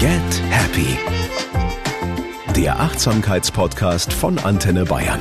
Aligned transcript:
Get 0.00 0.42
Happy. 0.48 0.96
Der 2.56 2.80
Achtsamkeitspodcast 2.80 4.14
von 4.14 4.38
Antenne 4.38 4.86
Bayern. 4.86 5.20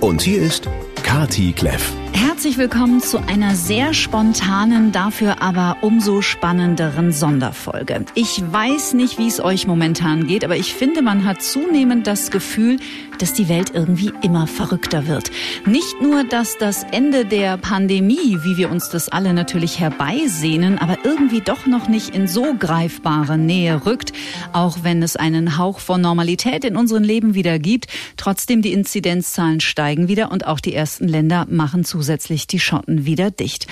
Und 0.00 0.22
hier 0.22 0.42
ist 0.42 0.68
Kati 1.02 1.52
Kleff. 1.52 1.92
Herzlich 2.12 2.35
willkommen 2.44 3.00
zu 3.00 3.18
einer 3.18 3.54
sehr 3.54 3.92
spontanen, 3.92 4.92
dafür 4.92 5.42
aber 5.42 5.78
umso 5.80 6.22
spannenderen 6.22 7.12
Sonderfolge. 7.12 8.04
Ich 8.14 8.40
weiß 8.50 8.94
nicht, 8.94 9.18
wie 9.18 9.26
es 9.26 9.40
euch 9.40 9.66
momentan 9.66 10.26
geht, 10.26 10.44
aber 10.44 10.56
ich 10.56 10.72
finde, 10.72 11.02
man 11.02 11.24
hat 11.24 11.42
zunehmend 11.42 12.06
das 12.06 12.30
Gefühl, 12.30 12.78
dass 13.18 13.32
die 13.32 13.48
Welt 13.48 13.72
irgendwie 13.74 14.12
immer 14.22 14.46
verrückter 14.46 15.06
wird. 15.06 15.30
Nicht 15.64 16.00
nur, 16.02 16.24
dass 16.24 16.58
das 16.58 16.84
Ende 16.84 17.24
der 17.24 17.56
Pandemie, 17.56 18.38
wie 18.42 18.56
wir 18.56 18.70
uns 18.70 18.90
das 18.90 19.08
alle 19.08 19.32
natürlich 19.32 19.80
herbeisehnen, 19.80 20.78
aber 20.78 20.98
irgendwie 21.04 21.40
doch 21.40 21.66
noch 21.66 21.88
nicht 21.88 22.14
in 22.14 22.28
so 22.28 22.54
greifbare 22.58 23.38
Nähe 23.38 23.86
rückt, 23.86 24.12
auch 24.52 24.78
wenn 24.82 25.02
es 25.02 25.16
einen 25.16 25.58
Hauch 25.58 25.80
von 25.80 26.00
Normalität 26.00 26.64
in 26.64 26.76
unserem 26.76 27.02
Leben 27.02 27.34
wieder 27.34 27.58
gibt. 27.58 27.86
Trotzdem 28.16 28.60
die 28.62 28.72
Inzidenzzahlen 28.72 29.60
steigen 29.60 30.08
wieder 30.08 30.30
und 30.30 30.46
auch 30.46 30.60
die 30.60 30.74
ersten 30.74 31.08
Länder 31.08 31.46
machen 31.48 31.84
zusätzlich 31.84 32.25
die 32.28 32.60
Schotten 32.60 33.06
wieder 33.06 33.30
dicht. 33.30 33.66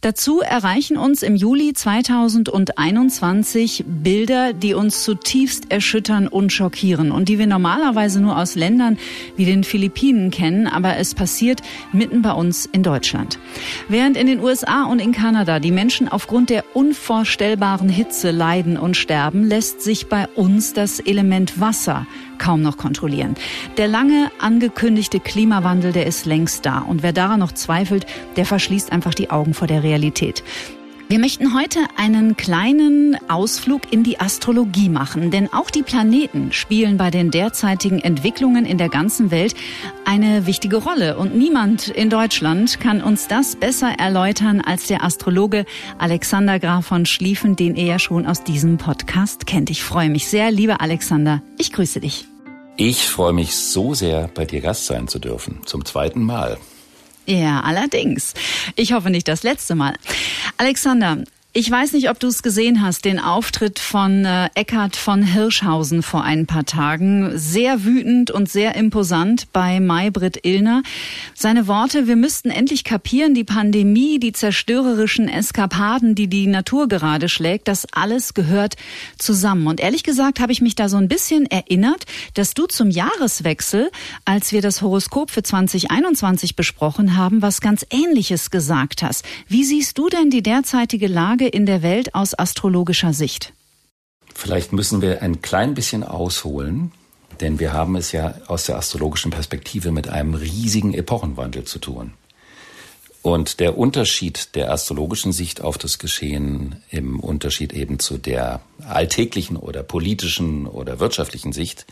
Dazu 0.00 0.40
erreichen 0.40 0.96
uns 0.96 1.24
im 1.24 1.34
Juli 1.34 1.72
2021 1.72 3.84
Bilder, 3.84 4.52
die 4.52 4.74
uns 4.74 5.02
zutiefst 5.02 5.72
erschüttern 5.72 6.28
und 6.28 6.52
schockieren 6.52 7.10
und 7.10 7.28
die 7.28 7.40
wir 7.40 7.48
normalerweise 7.48 8.20
nur 8.20 8.38
aus 8.38 8.54
Ländern 8.54 8.96
wie 9.36 9.44
den 9.44 9.64
Philippinen 9.64 10.30
kennen, 10.30 10.68
aber 10.68 10.98
es 10.98 11.16
passiert 11.16 11.62
mitten 11.92 12.22
bei 12.22 12.30
uns 12.30 12.66
in 12.66 12.84
Deutschland. 12.84 13.40
Während 13.88 14.16
in 14.16 14.28
den 14.28 14.38
USA 14.38 14.84
und 14.84 15.00
in 15.00 15.10
Kanada 15.10 15.58
die 15.58 15.72
Menschen 15.72 16.08
aufgrund 16.08 16.50
der 16.50 16.64
unvorstellbaren 16.74 17.88
Hitze 17.88 18.30
leiden 18.30 18.76
und 18.76 18.96
sterben, 18.96 19.42
lässt 19.42 19.82
sich 19.82 20.06
bei 20.06 20.28
uns 20.28 20.74
das 20.74 21.00
Element 21.00 21.60
Wasser 21.60 22.06
kaum 22.38 22.62
noch 22.62 22.76
kontrollieren. 22.76 23.34
Der 23.76 23.88
lange 23.88 24.30
angekündigte 24.38 25.20
Klimawandel, 25.20 25.92
der 25.92 26.06
ist 26.06 26.26
längst 26.26 26.64
da. 26.66 26.78
Und 26.78 27.02
wer 27.02 27.12
daran 27.12 27.40
noch 27.40 27.52
zweifelt, 27.52 28.06
der 28.36 28.46
verschließt 28.46 28.92
einfach 28.92 29.14
die 29.14 29.30
Augen 29.30 29.54
vor 29.54 29.66
der 29.68 29.82
Realität. 29.82 30.42
Wir 31.10 31.18
möchten 31.18 31.54
heute 31.58 31.80
einen 31.96 32.36
kleinen 32.36 33.16
Ausflug 33.30 33.90
in 33.90 34.04
die 34.04 34.20
Astrologie 34.20 34.90
machen, 34.90 35.30
denn 35.30 35.50
auch 35.50 35.70
die 35.70 35.82
Planeten 35.82 36.52
spielen 36.52 36.98
bei 36.98 37.10
den 37.10 37.30
derzeitigen 37.30 37.98
Entwicklungen 37.98 38.66
in 38.66 38.76
der 38.76 38.90
ganzen 38.90 39.30
Welt 39.30 39.54
eine 40.04 40.44
wichtige 40.44 40.76
Rolle. 40.76 41.16
Und 41.16 41.34
niemand 41.34 41.88
in 41.88 42.10
Deutschland 42.10 42.78
kann 42.78 43.02
uns 43.02 43.26
das 43.26 43.56
besser 43.56 43.94
erläutern 43.98 44.60
als 44.60 44.86
der 44.86 45.02
Astrologe 45.02 45.64
Alexander 45.96 46.58
Graf 46.58 46.84
von 46.84 47.06
Schlieffen, 47.06 47.56
den 47.56 47.74
ihr 47.74 47.86
ja 47.86 47.98
schon 47.98 48.26
aus 48.26 48.44
diesem 48.44 48.76
Podcast 48.76 49.46
kennt. 49.46 49.70
Ich 49.70 49.82
freue 49.82 50.10
mich 50.10 50.26
sehr, 50.26 50.50
lieber 50.50 50.82
Alexander. 50.82 51.40
Ich 51.56 51.72
grüße 51.72 52.00
dich. 52.00 52.26
Ich 52.76 53.08
freue 53.08 53.32
mich 53.32 53.56
so 53.56 53.94
sehr, 53.94 54.28
bei 54.34 54.44
dir 54.44 54.60
Gast 54.60 54.84
sein 54.84 55.08
zu 55.08 55.18
dürfen. 55.18 55.60
Zum 55.64 55.86
zweiten 55.86 56.22
Mal. 56.22 56.58
Ja, 57.28 57.60
allerdings. 57.60 58.32
Ich 58.74 58.94
hoffe 58.94 59.10
nicht 59.10 59.28
das 59.28 59.42
letzte 59.42 59.74
Mal. 59.74 59.94
Alexander, 60.56 61.18
ich 61.54 61.70
weiß 61.70 61.94
nicht, 61.94 62.10
ob 62.10 62.20
du 62.20 62.26
es 62.26 62.42
gesehen 62.42 62.82
hast, 62.82 63.06
den 63.06 63.18
Auftritt 63.18 63.78
von 63.78 64.26
äh, 64.26 64.50
Eckhard 64.54 64.96
von 64.96 65.22
Hirschhausen 65.22 66.02
vor 66.02 66.22
ein 66.22 66.44
paar 66.44 66.66
Tagen. 66.66 67.38
Sehr 67.38 67.84
wütend 67.84 68.30
und 68.30 68.50
sehr 68.50 68.76
imposant 68.76 69.50
bei 69.54 69.80
Maybrit 69.80 70.44
Illner. 70.44 70.82
Seine 71.34 71.66
Worte, 71.66 72.06
wir 72.06 72.16
müssten 72.16 72.50
endlich 72.50 72.84
kapieren, 72.84 73.32
die 73.32 73.44
Pandemie, 73.44 74.20
die 74.20 74.32
zerstörerischen 74.32 75.26
Eskapaden, 75.26 76.14
die 76.14 76.28
die 76.28 76.46
Natur 76.46 76.86
gerade 76.86 77.30
schlägt, 77.30 77.66
das 77.66 77.86
alles 77.92 78.34
gehört 78.34 78.76
zusammen. 79.16 79.68
Und 79.68 79.80
ehrlich 79.80 80.04
gesagt 80.04 80.40
habe 80.40 80.52
ich 80.52 80.60
mich 80.60 80.76
da 80.76 80.90
so 80.90 80.98
ein 80.98 81.08
bisschen 81.08 81.46
erinnert, 81.46 82.04
dass 82.34 82.52
du 82.52 82.66
zum 82.66 82.90
Jahreswechsel, 82.90 83.90
als 84.26 84.52
wir 84.52 84.60
das 84.60 84.82
Horoskop 84.82 85.30
für 85.30 85.42
2021 85.42 86.56
besprochen 86.56 87.16
haben, 87.16 87.40
was 87.40 87.62
ganz 87.62 87.86
Ähnliches 87.88 88.50
gesagt 88.50 89.02
hast. 89.02 89.24
Wie 89.48 89.64
siehst 89.64 89.96
du 89.96 90.10
denn 90.10 90.28
die 90.28 90.42
derzeitige 90.42 91.08
Lage 91.08 91.37
in 91.46 91.66
der 91.66 91.82
Welt 91.82 92.14
aus 92.14 92.38
astrologischer 92.38 93.12
Sicht? 93.12 93.52
Vielleicht 94.34 94.72
müssen 94.72 95.00
wir 95.02 95.22
ein 95.22 95.42
klein 95.42 95.74
bisschen 95.74 96.04
ausholen, 96.04 96.92
denn 97.40 97.60
wir 97.60 97.72
haben 97.72 97.96
es 97.96 98.12
ja 98.12 98.34
aus 98.46 98.64
der 98.64 98.76
astrologischen 98.76 99.30
Perspektive 99.30 99.90
mit 99.92 100.08
einem 100.08 100.34
riesigen 100.34 100.94
Epochenwandel 100.94 101.64
zu 101.64 101.78
tun. 101.78 102.12
Und 103.20 103.60
der 103.60 103.76
Unterschied 103.76 104.54
der 104.54 104.72
astrologischen 104.72 105.32
Sicht 105.32 105.60
auf 105.60 105.76
das 105.76 105.98
Geschehen 105.98 106.76
im 106.88 107.20
Unterschied 107.20 107.72
eben 107.72 107.98
zu 107.98 108.16
der 108.16 108.60
alltäglichen 108.86 109.56
oder 109.56 109.82
politischen 109.82 110.66
oder 110.66 111.00
wirtschaftlichen 111.00 111.52
Sicht 111.52 111.86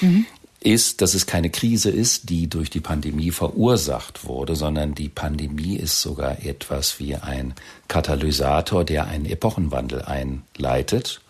mhm 0.00 0.26
ist, 0.66 1.00
dass 1.00 1.14
es 1.14 1.26
keine 1.26 1.48
Krise 1.48 1.90
ist, 1.90 2.28
die 2.28 2.48
durch 2.48 2.70
die 2.70 2.80
Pandemie 2.80 3.30
verursacht 3.30 4.24
wurde, 4.24 4.56
sondern 4.56 4.96
die 4.96 5.08
Pandemie 5.08 5.76
ist 5.76 6.00
sogar 6.00 6.44
etwas 6.44 6.98
wie 6.98 7.14
ein 7.14 7.54
Katalysator, 7.86 8.84
der 8.84 9.06
einen 9.06 9.26
Epochenwandel 9.26 10.02
einleitet. 10.02 11.20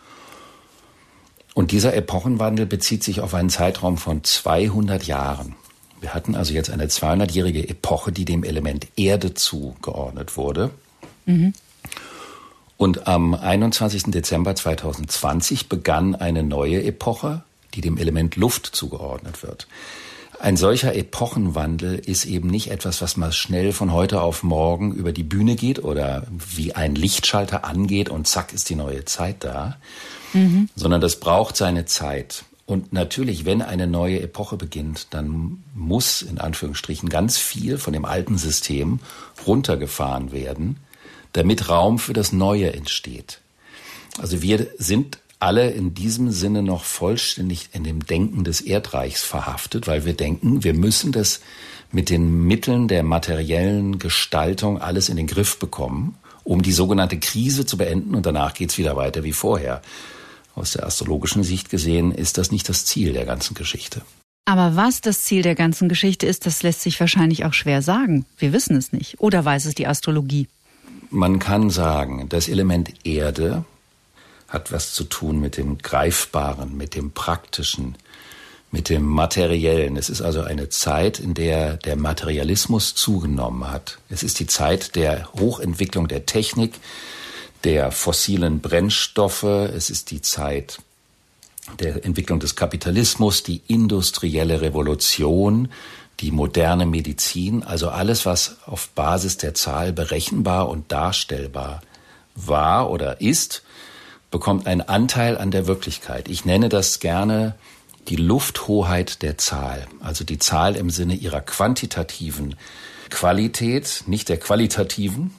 Und 1.55 1.71
dieser 1.71 1.95
Epochenwandel 1.95 2.65
bezieht 2.65 3.05
sich 3.05 3.21
auf 3.21 3.35
einen 3.35 3.51
Zeitraum 3.51 3.99
von 3.99 4.25
200 4.25 5.05
Jahren. 5.05 5.55
Wir 6.01 6.15
hatten 6.15 6.35
also 6.35 6.55
jetzt 6.55 6.71
eine 6.71 6.87
200-jährige 6.87 7.69
Epoche, 7.69 8.13
die 8.13 8.25
dem 8.25 8.43
Element 8.43 8.87
Erde 8.97 9.35
zugeordnet 9.35 10.39
wurde. 10.39 10.71
Mhm. 11.27 11.53
Und 12.79 13.07
am 13.07 13.35
21. 13.35 14.05
Dezember 14.05 14.55
2020 14.55 15.69
begann 15.69 16.15
eine 16.15 16.43
neue 16.43 16.83
Epoche, 16.83 17.43
die 17.77 17.83
dem 17.83 17.99
Element 17.99 18.37
Luft 18.37 18.67
zugeordnet 18.67 19.43
wird. 19.43 19.69
Ein 20.39 20.57
solcher 20.57 20.95
Epochenwandel 20.95 21.99
ist 21.99 22.27
eben 22.27 22.49
nicht 22.49 22.71
etwas, 22.71 23.01
was 23.01 23.17
mal 23.17 23.33
schnell 23.33 23.73
von 23.73 23.93
heute 23.93 24.21
auf 24.21 24.43
morgen 24.43 24.93
über 24.93 25.13
die 25.13 25.23
Bühne 25.23 25.57
geht 25.57 25.83
oder 25.83 26.27
wie 26.31 26.75
ein 26.75 26.95
Lichtschalter 26.95 27.65
angeht 27.65 28.09
und 28.11 28.27
zack 28.27 28.53
ist 28.53 28.69
die 28.69 28.75
neue 28.75 29.05
Zeit 29.07 29.37
da, 29.41 29.77
mhm. 30.35 30.69
sondern 30.75 31.01
das 31.01 31.21
braucht 31.21 31.57
seine 31.57 31.87
Zeit. 31.87 32.45
Und 32.67 32.93
natürlich, 32.93 33.45
wenn 33.45 33.63
eine 33.63 33.87
neue 33.87 34.21
Epoche 34.21 34.57
beginnt, 34.57 35.09
dann 35.11 35.63
muss 35.75 36.21
in 36.21 36.39
Anführungsstrichen 36.39 37.09
ganz 37.09 37.39
viel 37.39 37.79
von 37.79 37.93
dem 37.93 38.05
alten 38.05 38.37
System 38.37 38.99
runtergefahren 39.47 40.33
werden, 40.33 40.79
damit 41.33 41.69
Raum 41.69 41.99
für 41.99 42.13
das 42.13 42.33
Neue 42.33 42.73
entsteht. 42.73 43.41
Also 44.19 44.43
wir 44.43 44.67
sind 44.79 45.19
alle 45.39 45.71
in 45.71 45.95
diesem 45.95 46.31
Sinne 46.31 46.63
noch 46.63 46.85
vollständig 46.85 47.71
in 47.73 47.85
dem 47.85 48.07
Denken 48.07 48.45
des 48.45 48.61
Erdreichs 48.61 49.23
verhaftet, 49.23 49.87
weil 49.87 50.05
wir 50.05 50.15
denken, 50.15 50.65
wir 50.65 50.75
müssen 50.75 51.13
das 51.13 51.41
mit 51.93 52.11
den 52.11 52.47
Mitteln 52.47 52.89
der 52.89 53.03
materiellen 53.03 53.99
Gestaltung 53.99 54.81
alles 54.81 55.09
in 55.09 55.17
den 55.17 55.27
Griff 55.27 55.59
bekommen, 55.59 56.17
um 56.45 56.63
die 56.63 56.73
sogenannte 56.73 57.19
Krise 57.19 57.67
zu 57.67 57.77
beenden 57.77 58.15
und 58.15 58.27
danach 58.27 58.55
geht's 58.55 58.79
wieder 58.79 58.97
weiter 58.97 59.25
wie 59.25 59.33
vorher. 59.33 59.83
Aus 60.55 60.73
der 60.73 60.87
astrologischen 60.87 61.43
Sicht 61.43 61.69
gesehen 61.69 62.13
ist 62.13 62.39
das 62.39 62.51
nicht 62.51 62.69
das 62.69 62.87
Ziel 62.87 63.13
der 63.13 63.27
ganzen 63.27 63.55
Geschichte. 63.55 64.03
Aber 64.47 64.77
was 64.77 65.01
das 65.01 65.23
Ziel 65.23 65.43
der 65.43 65.55
ganzen 65.55 65.89
Geschichte 65.89 66.25
ist, 66.27 66.47
das 66.47 66.63
lässt 66.63 66.81
sich 66.81 66.99
wahrscheinlich 67.01 67.45
auch 67.45 67.53
schwer 67.53 67.83
sagen. 67.83 68.25
Wir 68.39 68.53
wissen 68.53 68.77
es 68.77 68.93
nicht. 68.93 69.21
Oder 69.21 69.45
weiß 69.45 69.67
es 69.67 69.75
die 69.75 69.89
Astrologie? 69.89 70.49
Man 71.11 71.41
kann 71.41 71.69
sagen, 71.69 72.29
das 72.29 72.49
Element 72.49 72.95
Erde 73.05 73.65
hat 74.49 74.73
was 74.73 74.93
zu 74.93 75.05
tun 75.05 75.41
mit 75.41 75.57
dem 75.57 75.79
Greifbaren, 75.79 76.77
mit 76.77 76.95
dem 76.95 77.11
Praktischen, 77.11 77.97
mit 78.71 78.89
dem 78.89 79.05
Materiellen. 79.05 79.97
Es 79.97 80.09
ist 80.09 80.23
also 80.23 80.43
eine 80.43 80.69
Zeit, 80.69 81.19
in 81.19 81.35
der 81.35 81.77
der 81.77 81.97
Materialismus 81.97 82.95
zugenommen 82.95 83.71
hat. 83.71 83.99
Es 84.09 84.23
ist 84.23 84.39
die 84.41 84.47
Zeit 84.47 84.97
der 84.97 85.33
Hochentwicklung 85.35 86.09
der 86.09 86.27
Technik, 86.27 86.75
der 87.65 87.91
fossilen 87.91 88.61
Brennstoffe. 88.61 89.43
Es 89.43 89.91
ist 89.91 90.11
die 90.11 90.23
Zeit 90.23 90.79
der 91.81 92.05
Entwicklung 92.05 92.39
des 92.39 92.55
Kapitalismus, 92.55 93.43
die 93.43 93.63
industrielle 93.67 94.61
Revolution, 94.61 95.69
die 96.21 96.31
moderne 96.31 96.87
Medizin, 96.87 97.63
also 97.63 97.89
alles, 97.89 98.25
was 98.25 98.57
auf 98.67 98.89
Basis 98.91 99.37
der 99.37 99.55
Zahl 99.55 99.93
berechenbar 99.93 100.69
und 100.69 100.91
darstellbar 100.91 101.83
war 102.35 102.91
oder 102.91 103.21
ist, 103.21 103.63
bekommt 104.31 104.67
einen 104.67 104.83
Anteil 104.83 105.39
an 105.39 105.51
der 105.51 105.67
Wirklichkeit. 105.67 106.29
Ich 106.29 106.45
nenne 106.45 106.69
das 106.69 107.01
gerne 107.01 107.55
die 108.09 108.17
Lufthoheit 108.17 109.23
der 109.23 109.39
Zahl, 109.39 109.87
also 110.01 110.25
die 110.25 110.39
Zahl 110.39 110.77
im 110.77 110.91
Sinne 110.91 111.15
ihrer 111.15 111.41
quantitativen 111.41 112.57
Qualität, 113.11 114.05
nicht 114.07 114.29
der 114.29 114.39
qualitativen, 114.39 115.35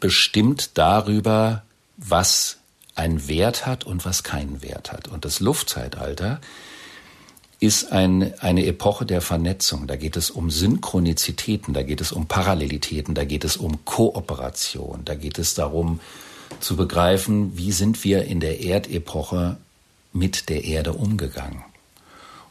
bestimmt 0.00 0.70
darüber, 0.74 1.62
was 1.96 2.58
einen 2.94 3.28
Wert 3.28 3.66
hat 3.66 3.84
und 3.84 4.04
was 4.04 4.22
keinen 4.22 4.62
Wert 4.62 4.92
hat. 4.92 5.08
Und 5.08 5.24
das 5.24 5.40
Luftzeitalter 5.40 6.40
ist 7.60 7.92
ein, 7.92 8.34
eine 8.40 8.66
Epoche 8.66 9.06
der 9.06 9.20
Vernetzung. 9.20 9.86
Da 9.86 9.96
geht 9.96 10.16
es 10.16 10.30
um 10.30 10.50
Synchronizitäten, 10.50 11.72
da 11.72 11.82
geht 11.82 12.00
es 12.00 12.12
um 12.12 12.26
Parallelitäten, 12.26 13.14
da 13.14 13.24
geht 13.24 13.44
es 13.44 13.56
um 13.56 13.84
Kooperation, 13.84 15.02
da 15.04 15.14
geht 15.14 15.38
es 15.38 15.54
darum, 15.54 16.00
zu 16.60 16.76
begreifen, 16.76 17.56
wie 17.56 17.72
sind 17.72 18.04
wir 18.04 18.24
in 18.24 18.40
der 18.40 18.60
Erdepoche 18.60 19.56
mit 20.12 20.48
der 20.48 20.64
Erde 20.64 20.94
umgegangen. 20.94 21.62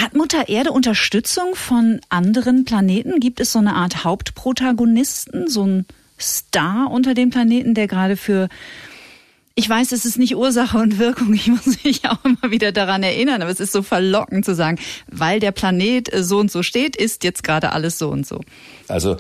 Hat 0.00 0.14
Mutter 0.14 0.48
Erde 0.48 0.70
Unterstützung 0.70 1.56
von 1.56 2.00
anderen 2.08 2.64
Planeten? 2.64 3.18
Gibt 3.18 3.40
es 3.40 3.52
so 3.52 3.58
eine 3.58 3.74
Art 3.74 4.04
Hauptprotagonisten, 4.04 5.48
so 5.48 5.66
ein 5.66 5.86
Star 6.20 6.88
unter 6.90 7.14
dem 7.14 7.30
Planeten, 7.30 7.74
der 7.74 7.88
gerade 7.88 8.16
für 8.16 8.48
ich 9.56 9.68
weiß, 9.68 9.90
es 9.90 10.04
ist 10.04 10.18
nicht 10.18 10.36
Ursache 10.36 10.78
und 10.78 11.00
Wirkung. 11.00 11.34
Ich 11.34 11.48
muss 11.48 11.82
mich 11.82 12.08
auch 12.08 12.24
immer 12.24 12.52
wieder 12.52 12.70
daran 12.70 13.02
erinnern, 13.02 13.42
aber 13.42 13.50
es 13.50 13.58
ist 13.58 13.72
so 13.72 13.82
verlockend 13.82 14.44
zu 14.44 14.54
sagen, 14.54 14.78
weil 15.10 15.40
der 15.40 15.50
Planet 15.50 16.08
so 16.14 16.38
und 16.38 16.48
so 16.48 16.62
steht, 16.62 16.94
ist 16.94 17.24
jetzt 17.24 17.42
gerade 17.42 17.72
alles 17.72 17.98
so 17.98 18.08
und 18.08 18.24
so. 18.24 18.40
Also 18.86 19.16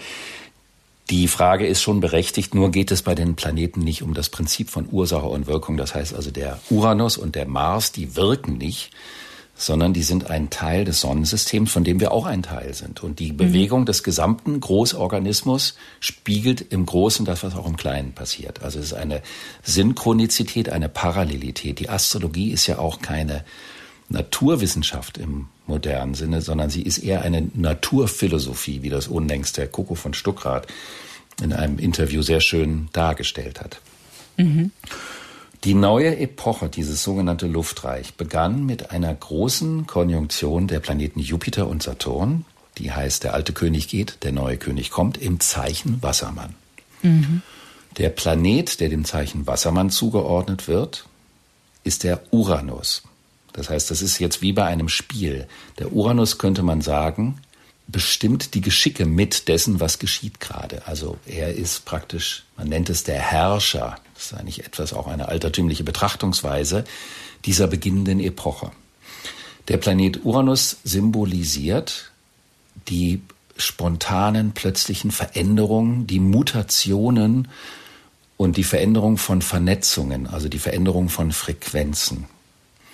die 1.10 1.26
Frage 1.26 1.66
ist 1.66 1.82
schon 1.82 1.98
berechtigt, 1.98 2.54
nur 2.54 2.70
geht 2.70 2.92
es 2.92 3.02
bei 3.02 3.16
den 3.16 3.34
Planeten 3.34 3.80
nicht 3.80 4.02
um 4.02 4.14
das 4.14 4.28
Prinzip 4.28 4.70
von 4.70 4.86
Ursache 4.88 5.26
und 5.26 5.48
Wirkung. 5.48 5.76
Das 5.76 5.96
heißt 5.96 6.14
also, 6.14 6.30
der 6.30 6.60
Uranus 6.70 7.16
und 7.16 7.34
der 7.34 7.48
Mars, 7.48 7.90
die 7.90 8.14
wirken 8.14 8.58
nicht, 8.58 8.92
sondern 9.58 9.92
die 9.92 10.04
sind 10.04 10.30
ein 10.30 10.50
Teil 10.50 10.84
des 10.84 11.00
Sonnensystems, 11.00 11.72
von 11.72 11.82
dem 11.82 11.98
wir 11.98 12.12
auch 12.12 12.26
ein 12.26 12.44
Teil 12.44 12.72
sind. 12.74 13.02
Und 13.02 13.18
die 13.18 13.32
mhm. 13.32 13.36
Bewegung 13.36 13.86
des 13.86 14.04
gesamten 14.04 14.60
Großorganismus 14.60 15.74
spiegelt 15.98 16.60
im 16.72 16.86
Großen 16.86 17.26
das, 17.26 17.42
was 17.42 17.56
auch 17.56 17.66
im 17.66 17.76
Kleinen 17.76 18.12
passiert. 18.12 18.62
Also 18.62 18.78
es 18.78 18.86
ist 18.86 18.92
eine 18.94 19.20
Synchronizität, 19.64 20.68
eine 20.68 20.88
Parallelität. 20.88 21.80
Die 21.80 21.90
Astrologie 21.90 22.52
ist 22.52 22.68
ja 22.68 22.78
auch 22.78 23.02
keine 23.02 23.44
Naturwissenschaft 24.08 25.18
im 25.18 25.48
modernen 25.66 26.14
Sinne, 26.14 26.40
sondern 26.40 26.70
sie 26.70 26.82
ist 26.82 26.98
eher 26.98 27.22
eine 27.22 27.50
Naturphilosophie, 27.52 28.82
wie 28.82 28.90
das 28.90 29.08
unlängst 29.08 29.56
der 29.56 29.66
Coco 29.66 29.96
von 29.96 30.14
Stuckrad 30.14 30.68
in 31.42 31.52
einem 31.52 31.78
Interview 31.78 32.22
sehr 32.22 32.40
schön 32.40 32.88
dargestellt 32.92 33.60
hat. 33.60 33.80
Mhm. 34.36 34.70
Die 35.64 35.74
neue 35.74 36.16
Epoche, 36.18 36.68
dieses 36.68 37.02
sogenannte 37.02 37.46
Luftreich, 37.46 38.14
begann 38.14 38.64
mit 38.64 38.92
einer 38.92 39.12
großen 39.12 39.86
Konjunktion 39.86 40.68
der 40.68 40.78
Planeten 40.78 41.18
Jupiter 41.20 41.66
und 41.66 41.82
Saturn. 41.82 42.44
Die 42.78 42.92
heißt, 42.92 43.24
der 43.24 43.34
alte 43.34 43.52
König 43.52 43.88
geht, 43.88 44.18
der 44.22 44.30
neue 44.30 44.56
König 44.56 44.90
kommt, 44.90 45.18
im 45.18 45.40
Zeichen 45.40 46.00
Wassermann. 46.00 46.54
Mhm. 47.02 47.42
Der 47.96 48.10
Planet, 48.10 48.78
der 48.78 48.88
dem 48.88 49.04
Zeichen 49.04 49.48
Wassermann 49.48 49.90
zugeordnet 49.90 50.68
wird, 50.68 51.06
ist 51.82 52.04
der 52.04 52.20
Uranus. 52.30 53.02
Das 53.52 53.68
heißt, 53.68 53.90
das 53.90 54.02
ist 54.02 54.20
jetzt 54.20 54.40
wie 54.40 54.52
bei 54.52 54.64
einem 54.64 54.88
Spiel. 54.88 55.48
Der 55.78 55.92
Uranus 55.92 56.38
könnte 56.38 56.62
man 56.62 56.82
sagen, 56.82 57.40
bestimmt 57.88 58.54
die 58.54 58.60
Geschicke 58.60 59.06
mit 59.06 59.48
dessen, 59.48 59.80
was 59.80 59.98
geschieht 59.98 60.40
gerade. 60.40 60.86
Also 60.86 61.16
er 61.26 61.54
ist 61.54 61.86
praktisch, 61.86 62.44
man 62.56 62.68
nennt 62.68 62.90
es 62.90 63.02
der 63.02 63.18
Herrscher. 63.18 63.98
Das 64.14 64.26
ist 64.26 64.34
eigentlich 64.34 64.64
etwas 64.64 64.92
auch 64.92 65.06
eine 65.06 65.28
altertümliche 65.28 65.84
Betrachtungsweise 65.84 66.84
dieser 67.44 67.66
beginnenden 67.66 68.20
Epoche. 68.20 68.70
Der 69.68 69.78
Planet 69.78 70.24
Uranus 70.24 70.76
symbolisiert 70.84 72.10
die 72.88 73.22
spontanen, 73.56 74.52
plötzlichen 74.52 75.10
Veränderungen, 75.10 76.06
die 76.06 76.20
Mutationen 76.20 77.48
und 78.36 78.56
die 78.56 78.64
Veränderung 78.64 79.18
von 79.18 79.42
Vernetzungen, 79.42 80.26
also 80.26 80.48
die 80.48 80.58
Veränderung 80.58 81.08
von 81.08 81.32
Frequenzen. 81.32 82.26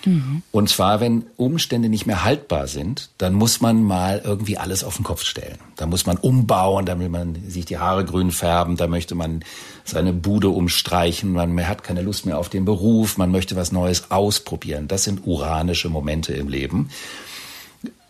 Mhm. 0.05 0.43
Und 0.51 0.69
zwar, 0.69 0.99
wenn 0.99 1.25
Umstände 1.37 1.89
nicht 1.89 2.05
mehr 2.05 2.23
haltbar 2.23 2.67
sind, 2.67 3.09
dann 3.17 3.33
muss 3.33 3.61
man 3.61 3.83
mal 3.83 4.21
irgendwie 4.23 4.57
alles 4.57 4.83
auf 4.83 4.95
den 4.95 5.03
Kopf 5.03 5.23
stellen. 5.23 5.57
Da 5.75 5.85
muss 5.85 6.05
man 6.05 6.17
umbauen, 6.17 6.85
da 6.85 6.97
will 6.99 7.09
man 7.09 7.37
sich 7.47 7.65
die 7.65 7.77
Haare 7.77 8.05
grün 8.05 8.31
färben, 8.31 8.77
da 8.77 8.87
möchte 8.87 9.15
man 9.15 9.43
seine 9.83 10.13
Bude 10.13 10.49
umstreichen, 10.49 11.31
man 11.31 11.67
hat 11.67 11.83
keine 11.83 12.01
Lust 12.01 12.25
mehr 12.25 12.37
auf 12.37 12.49
den 12.49 12.65
Beruf, 12.65 13.17
man 13.17 13.31
möchte 13.31 13.55
was 13.55 13.71
Neues 13.71 14.11
ausprobieren. 14.11 14.87
Das 14.87 15.03
sind 15.03 15.25
uranische 15.25 15.89
Momente 15.89 16.33
im 16.33 16.47
Leben. 16.47 16.89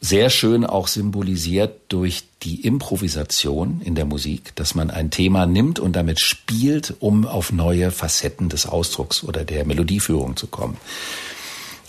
Sehr 0.01 0.29
schön 0.29 0.65
auch 0.65 0.87
symbolisiert 0.87 1.79
durch 1.87 2.25
die 2.43 2.61
Improvisation 2.61 3.81
in 3.83 3.95
der 3.95 4.05
Musik, 4.05 4.55
dass 4.55 4.75
man 4.75 4.91
ein 4.91 5.09
Thema 5.09 5.47
nimmt 5.47 5.79
und 5.79 5.95
damit 5.95 6.19
spielt, 6.19 6.93
um 6.99 7.25
auf 7.25 7.51
neue 7.51 7.89
Facetten 7.89 8.49
des 8.49 8.67
Ausdrucks 8.67 9.23
oder 9.23 9.43
der 9.43 9.65
Melodieführung 9.65 10.35
zu 10.35 10.45
kommen. 10.45 10.77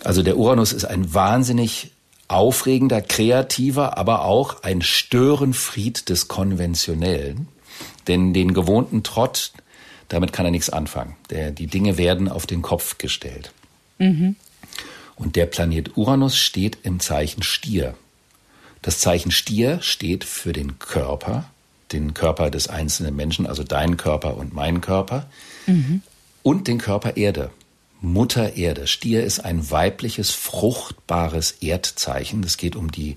Also 0.07 0.23
der 0.23 0.39
Uranus 0.39 0.73
ist 0.73 0.85
ein 0.85 1.15
wahnsinnig 1.15 1.91
aufregender, 2.29 3.03
kreativer, 3.03 3.99
aber 3.99 4.25
auch 4.25 4.63
ein 4.63 4.81
Störenfried 4.81 6.09
des 6.09 6.29
Konventionellen. 6.29 7.49
Denn 8.07 8.33
den 8.33 8.55
gewohnten 8.55 9.03
Trott, 9.03 9.51
damit 10.07 10.33
kann 10.33 10.45
er 10.45 10.53
nichts 10.53 10.71
anfangen. 10.71 11.17
Der, 11.31 11.51
die 11.51 11.67
Dinge 11.67 11.99
werden 11.99 12.29
auf 12.29 12.47
den 12.47 12.63
Kopf 12.63 12.99
gestellt. 12.99 13.51
Mhm. 13.99 14.37
Und 15.17 15.35
der 15.35 15.47
Planet 15.47 15.97
Uranus 15.97 16.37
steht 16.37 16.79
im 16.85 17.01
Zeichen 17.01 17.43
Stier. 17.43 17.95
Das 18.83 19.01
Zeichen 19.01 19.33
Stier 19.33 19.83
steht 19.83 20.23
für 20.23 20.53
den 20.53 20.79
Körper, 20.79 21.51
den 21.91 22.15
Körper 22.15 22.51
des 22.53 22.69
einzelnen 22.69 23.17
Menschen, 23.17 23.45
also 23.45 23.65
deinen 23.65 23.97
Körper 23.97 24.37
und 24.37 24.55
meinen 24.55 24.81
Körper, 24.81 25.29
mhm. 25.67 26.03
und 26.45 26.69
den 26.69 26.79
Körper 26.79 27.17
Erde. 27.17 27.51
Mutter 28.13 28.57
Erde. 28.57 28.87
Stier 28.87 29.25
ist 29.25 29.41
ein 29.41 29.71
weibliches, 29.71 30.31
fruchtbares 30.31 31.51
Erdzeichen. 31.61 32.43
Es 32.45 32.57
geht 32.57 32.77
um 32.77 32.91
die 32.91 33.17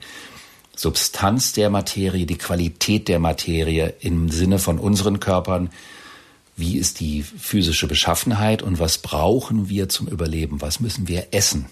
Substanz 0.76 1.54
der 1.54 1.70
Materie, 1.70 2.26
die 2.26 2.38
Qualität 2.38 3.08
der 3.08 3.20
Materie 3.20 3.94
im 4.00 4.30
Sinne 4.30 4.60
von 4.60 4.80
unseren 4.80 5.20
Körpern. 5.20 5.70
Wie 6.56 6.78
ist 6.78 7.00
die 7.00 7.22
physische 7.24 7.88
Beschaffenheit 7.88 8.64
und 8.64 8.80
was 8.80 8.98
brauchen 8.98 9.70
wir 9.70 9.90
zum 9.90 10.08
Überleben? 10.08 10.62
Was 10.62 10.80
müssen 10.80 11.08
wir 11.08 11.28
essen? 11.32 11.68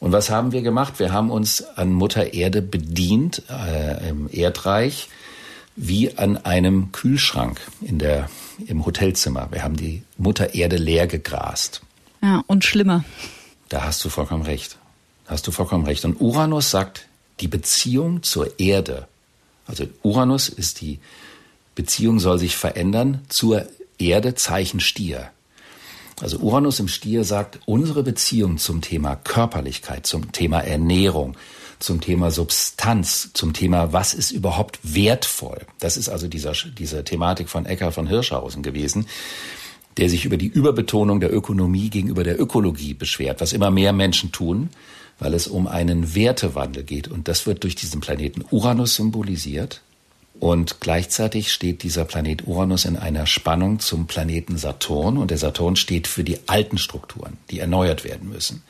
Und 0.00 0.12
was 0.12 0.28
haben 0.28 0.52
wir 0.52 0.62
gemacht? 0.62 0.98
Wir 0.98 1.12
haben 1.12 1.30
uns 1.30 1.62
an 1.62 1.92
Mutter 1.92 2.34
Erde 2.34 2.60
bedient 2.60 3.42
äh, 3.48 4.08
im 4.10 4.28
Erdreich 4.30 5.08
wie 5.76 6.16
an 6.16 6.38
einem 6.38 6.90
Kühlschrank 6.92 7.60
in 7.82 7.98
der, 7.98 8.28
im 8.66 8.84
Hotelzimmer. 8.84 9.48
Wir 9.52 9.62
haben 9.62 9.76
die 9.76 10.02
Mutter 10.16 10.54
Erde 10.54 10.76
leer 10.76 11.06
gegrast. 11.06 11.82
Ja, 12.26 12.42
und 12.48 12.64
schlimmer. 12.64 13.04
Da 13.68 13.84
hast 13.84 14.04
du 14.04 14.08
vollkommen 14.08 14.42
recht. 14.42 14.78
Hast 15.28 15.46
du 15.46 15.52
vollkommen 15.52 15.84
recht. 15.84 16.04
Und 16.04 16.20
Uranus 16.20 16.72
sagt 16.72 17.06
die 17.38 17.46
Beziehung 17.46 18.24
zur 18.24 18.58
Erde. 18.58 19.06
Also 19.68 19.86
Uranus 20.02 20.48
ist 20.48 20.80
die 20.80 20.98
Beziehung 21.76 22.18
soll 22.18 22.40
sich 22.40 22.56
verändern 22.56 23.20
zur 23.28 23.64
Erde 23.98 24.34
Zeichen 24.34 24.80
Stier. 24.80 25.30
Also 26.20 26.38
Uranus 26.38 26.80
im 26.80 26.88
Stier 26.88 27.22
sagt, 27.22 27.60
unsere 27.64 28.02
Beziehung 28.02 28.58
zum 28.58 28.80
Thema 28.80 29.14
Körperlichkeit, 29.14 30.04
zum 30.04 30.32
Thema 30.32 30.58
Ernährung, 30.62 31.36
zum 31.78 32.00
Thema 32.00 32.32
Substanz, 32.32 33.30
zum 33.34 33.52
Thema, 33.52 33.92
was 33.92 34.14
ist 34.14 34.32
überhaupt 34.32 34.80
wertvoll. 34.82 35.60
Das 35.78 35.96
ist 35.96 36.08
also 36.08 36.26
dieser, 36.26 36.54
diese 36.76 37.04
Thematik 37.04 37.48
von 37.48 37.66
Ecker 37.66 37.92
von 37.92 38.08
Hirschhausen 38.08 38.64
gewesen, 38.64 39.06
der 39.98 40.10
sich 40.10 40.24
über 40.24 40.36
die 40.36 40.46
Überbetonung 40.46 41.20
der 41.20 41.32
Ökonomie 41.32 41.88
gegenüber 41.90 42.22
der 42.24 42.40
Ökologie 42.40 42.94
beschwert, 42.94 43.40
was 43.40 43.52
immer 43.52 43.70
mehr 43.70 43.92
Menschen 43.92 44.32
tun, 44.32 44.70
weil 45.18 45.32
es 45.32 45.46
um 45.46 45.66
einen 45.66 46.14
Wertewandel 46.14 46.82
geht. 46.82 47.08
Und 47.08 47.28
das 47.28 47.46
wird 47.46 47.64
durch 47.64 47.74
diesen 47.74 48.00
Planeten 48.00 48.44
Uranus 48.50 48.96
symbolisiert. 48.96 49.80
Und 50.38 50.80
gleichzeitig 50.80 51.50
steht 51.50 51.82
dieser 51.82 52.04
Planet 52.04 52.46
Uranus 52.46 52.84
in 52.84 52.96
einer 52.96 53.26
Spannung 53.26 53.80
zum 53.80 54.06
Planeten 54.06 54.58
Saturn. 54.58 55.16
Und 55.16 55.30
der 55.30 55.38
Saturn 55.38 55.76
steht 55.76 56.06
für 56.06 56.24
die 56.24 56.40
alten 56.46 56.76
Strukturen, 56.76 57.38
die 57.50 57.60
erneuert 57.60 58.04
werden 58.04 58.28
müssen. 58.28 58.62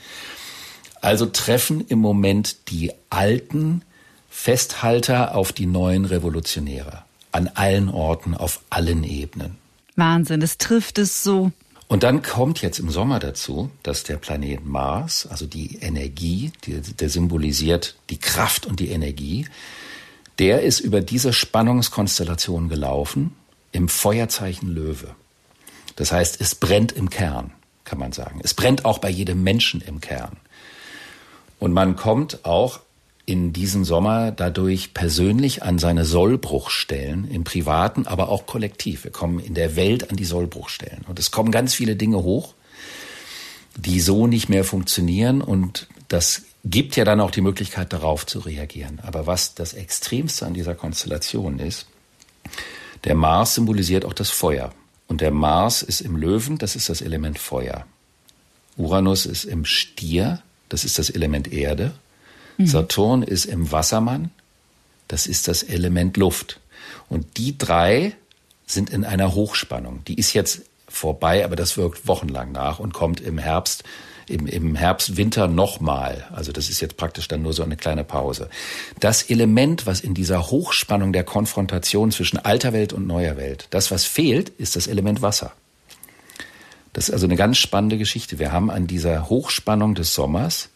Also 1.01 1.27
treffen 1.27 1.85
im 1.89 1.99
Moment 1.99 2.71
die 2.71 2.93
alten 3.11 3.83
Festhalter 4.31 5.35
auf 5.35 5.53
die 5.53 5.67
neuen 5.67 6.05
Revolutionäre. 6.05 7.03
An 7.33 7.51
allen 7.55 7.89
Orten, 7.89 8.35
auf 8.35 8.61
allen 8.71 9.03
Ebenen. 9.03 9.66
Wahnsinn, 9.97 10.43
es 10.43 10.59
trifft 10.59 10.99
es 10.99 11.23
so. 11.23 11.53
Und 11.89 12.03
dann 12.03 12.23
kommt 12.23 12.63
jetzt 12.63 12.79
im 12.79 12.91
Sommer 12.91 13.21
dazu, 13.21 13.71
dass 13.83 14.03
der 14.03 14.17
Planet 14.17 14.65
Mars, 14.65 15.27
also 15.27 15.47
die 15.47 15.77
Energie, 15.77 16.53
die, 16.65 16.81
der 16.81 17.09
symbolisiert 17.09 17.97
die 18.11 18.19
Kraft 18.19 18.67
und 18.67 18.81
die 18.81 18.91
Energie, 18.91 19.47
der 20.39 20.63
ist 20.63 20.81
über 20.81 21.01
diese 21.01 21.33
Spannungskonstellation 21.33 22.69
gelaufen 22.69 23.35
im 23.73 23.89
Feuerzeichen 23.89 24.69
Löwe. 24.69 25.15
Das 25.95 26.13
heißt, 26.13 26.41
es 26.41 26.55
brennt 26.55 26.93
im 26.93 27.09
Kern, 27.09 27.53
kann 27.85 27.99
man 27.99 28.13
sagen. 28.13 28.41
Es 28.43 28.53
brennt 28.53 28.85
auch 28.85 28.99
bei 28.99 29.09
jedem 29.09 29.43
Menschen 29.43 29.81
im 29.81 30.01
Kern. 30.01 30.37
Und 31.59 31.73
man 31.73 31.97
kommt 31.97 32.45
auch 32.45 32.81
in 33.27 33.53
diesem 33.53 33.85
Sommer 33.85 34.31
dadurch 34.31 34.95
persönlich 34.95 35.65
an 35.65 35.81
seine 35.81 36.05
Sollbruchstellen 36.05 37.29
im 37.29 37.43
Privaten, 37.43 38.07
aber 38.07 38.29
auch 38.29 38.47
kollektiv. 38.47 39.03
Wir 39.03 39.11
kommen 39.11 39.41
in 39.41 39.55
der 39.55 39.75
Welt 39.75 40.11
an 40.11 40.17
die 40.17 40.25
Sollbruchstellen. 40.25 41.05
Und 41.09 41.19
es 41.19 41.33
kommen 41.33 41.51
ganz 41.51 41.75
viele 41.75 41.97
Dinge 41.97 42.23
hoch, 42.23 42.55
die 43.77 44.01
so 44.01 44.29
nicht 44.29 44.49
mehr 44.49 44.63
funktionieren. 44.63 45.43
Und 45.43 45.89
das 46.07 46.43
gibt 46.65 46.95
ja 46.95 47.05
dann 47.05 47.21
auch 47.21 47.33
die 47.33 47.41
Möglichkeit, 47.41 47.93
darauf 47.93 48.27
zu 48.27 48.39
reagieren. 48.39 49.01
Aber 49.03 49.27
was 49.27 49.55
das 49.55 49.75
Extremste 49.75 50.47
an 50.47 50.55
dieser 50.55 50.77
Konstellation 50.77 51.59
ist, 51.59 51.87
der 53.03 53.17
Mars 53.17 53.57
symbolisiert 53.57 54.05
auch 54.05 54.15
das 54.15 54.31
Feuer. 54.31 54.73
Und 55.09 55.21
der 55.21 55.33
Mars 55.33 55.83
ist 55.83 56.01
im 56.01 56.17
Löwen, 56.17 56.59
das 56.59 56.77
ist 56.77 56.89
das 56.89 57.01
Element 57.01 57.41
Feuer. 57.41 57.87
Uranus 58.77 59.27
ist 59.27 59.45
im 59.45 59.65
Stier, 59.65 60.43
das 60.69 60.85
ist 60.85 60.99
das 60.99 61.11
Element 61.11 61.53
Erde. 61.53 61.93
Mhm. 62.57 62.67
Saturn 62.67 63.23
ist 63.23 63.45
im 63.45 63.73
Wassermann, 63.73 64.31
das 65.09 65.27
ist 65.27 65.49
das 65.49 65.63
Element 65.63 66.17
Luft. 66.17 66.61
Und 67.09 67.37
die 67.37 67.57
drei 67.57 68.15
sind 68.67 68.91
in 68.91 69.05
einer 69.05 69.35
Hochspannung. 69.35 70.05
Die 70.07 70.19
ist 70.19 70.33
jetzt 70.33 70.63
vorbei, 70.89 71.45
aber 71.45 71.57
das 71.57 71.77
wirkt 71.77 72.07
wochenlang 72.07 72.53
nach 72.53 72.79
und 72.79 72.93
kommt 72.93 73.21
im 73.21 73.39
Herbst, 73.39 73.85
im, 74.29 74.47
im 74.47 74.75
Herbst, 74.75 75.17
Winter 75.17 75.47
nochmal. 75.47 76.27
Also 76.33 76.51
das 76.51 76.69
ist 76.69 76.81
jetzt 76.81 76.97
praktisch 76.97 77.29
dann 77.29 77.43
nur 77.43 77.53
so 77.53 77.63
eine 77.63 77.77
kleine 77.77 78.03
Pause. 78.03 78.49
Das 78.99 79.23
Element, 79.23 79.87
was 79.87 80.01
in 80.01 80.15
dieser 80.15 80.51
Hochspannung 80.51 81.13
der 81.13 81.25
Konfrontation 81.25 82.11
zwischen 82.11 82.39
alter 82.39 82.73
Welt 82.73 82.93
und 82.93 83.07
neuer 83.07 83.37
Welt, 83.37 83.69
das, 83.71 83.91
was 83.91 84.05
fehlt, 84.05 84.49
ist 84.49 84.75
das 84.75 84.89
Element 84.89 85.23
Wasser. 85.23 85.53
Das 86.93 87.09
ist 87.09 87.15
also 87.15 87.27
eine 87.27 87.37
ganz 87.37 87.59
spannende 87.59 87.99
Geschichte. 87.99 88.39
Wir 88.39 88.53
haben 88.53 88.71
an 88.71 88.87
dieser 88.87 89.29
Hochspannung 89.29 89.95
des 89.95 90.15
Sommers 90.15 90.71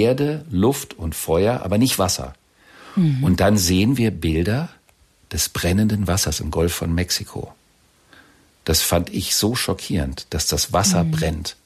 Erde, 0.00 0.44
Luft 0.50 0.98
und 0.98 1.14
Feuer, 1.14 1.62
aber 1.62 1.78
nicht 1.78 1.98
Wasser. 1.98 2.34
Mhm. 2.96 3.24
Und 3.24 3.40
dann 3.40 3.56
sehen 3.56 3.96
wir 3.96 4.10
Bilder 4.10 4.68
des 5.32 5.48
brennenden 5.48 6.06
Wassers 6.06 6.40
im 6.40 6.50
Golf 6.50 6.72
von 6.72 6.94
Mexiko. 6.94 7.52
Das 8.64 8.82
fand 8.82 9.12
ich 9.12 9.34
so 9.34 9.54
schockierend, 9.54 10.26
dass 10.30 10.46
das 10.46 10.72
Wasser 10.72 11.04
mhm. 11.04 11.10
brennt. 11.10 11.56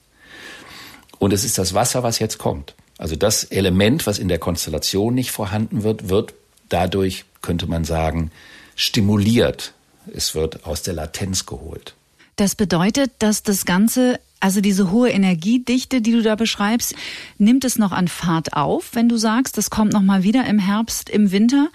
Und 1.19 1.33
es 1.33 1.45
ist 1.45 1.59
das 1.59 1.75
Wasser, 1.75 2.03
was 2.03 2.19
jetzt 2.19 2.39
kommt. 2.39 2.75
Also 2.97 3.15
das 3.15 3.45
Element, 3.45 4.07
was 4.07 4.19
in 4.19 4.29
der 4.29 4.39
Konstellation 4.39 5.15
nicht 5.15 5.31
vorhanden 5.31 5.83
wird, 5.83 6.09
wird 6.09 6.35
dadurch, 6.69 7.25
könnte 7.43 7.67
man 7.67 7.85
sagen, 7.85 8.31
stimuliert. 8.75 9.73
Es 10.13 10.35
wird 10.35 10.65
aus 10.65 10.83
der 10.83 10.95
Latenz 10.95 11.47
geholt. 11.47 11.95
Das 12.39 12.55
bedeutet, 12.55 13.11
dass 13.19 13.43
das 13.43 13.65
Ganze, 13.65 14.21
also 14.39 14.61
diese 14.61 14.93
hohe 14.93 15.11
Energiedichte, 15.11 16.01
die 16.01 16.13
du 16.13 16.23
da 16.23 16.37
beschreibst, 16.37 16.95
nimmt 17.37 17.65
es 17.65 17.79
noch 17.79 17.91
an 17.91 18.07
Fahrt 18.07 18.53
auf, 18.53 18.91
wenn 18.95 19.09
du 19.09 19.17
sagst, 19.17 19.59
das 19.59 19.71
kommt 19.71 19.93
noch 19.93 20.03
mal 20.03 20.23
wieder 20.23 20.47
im 20.47 20.61
Herbst, 20.61 21.11
im 21.11 21.33
Winter. 21.33 21.69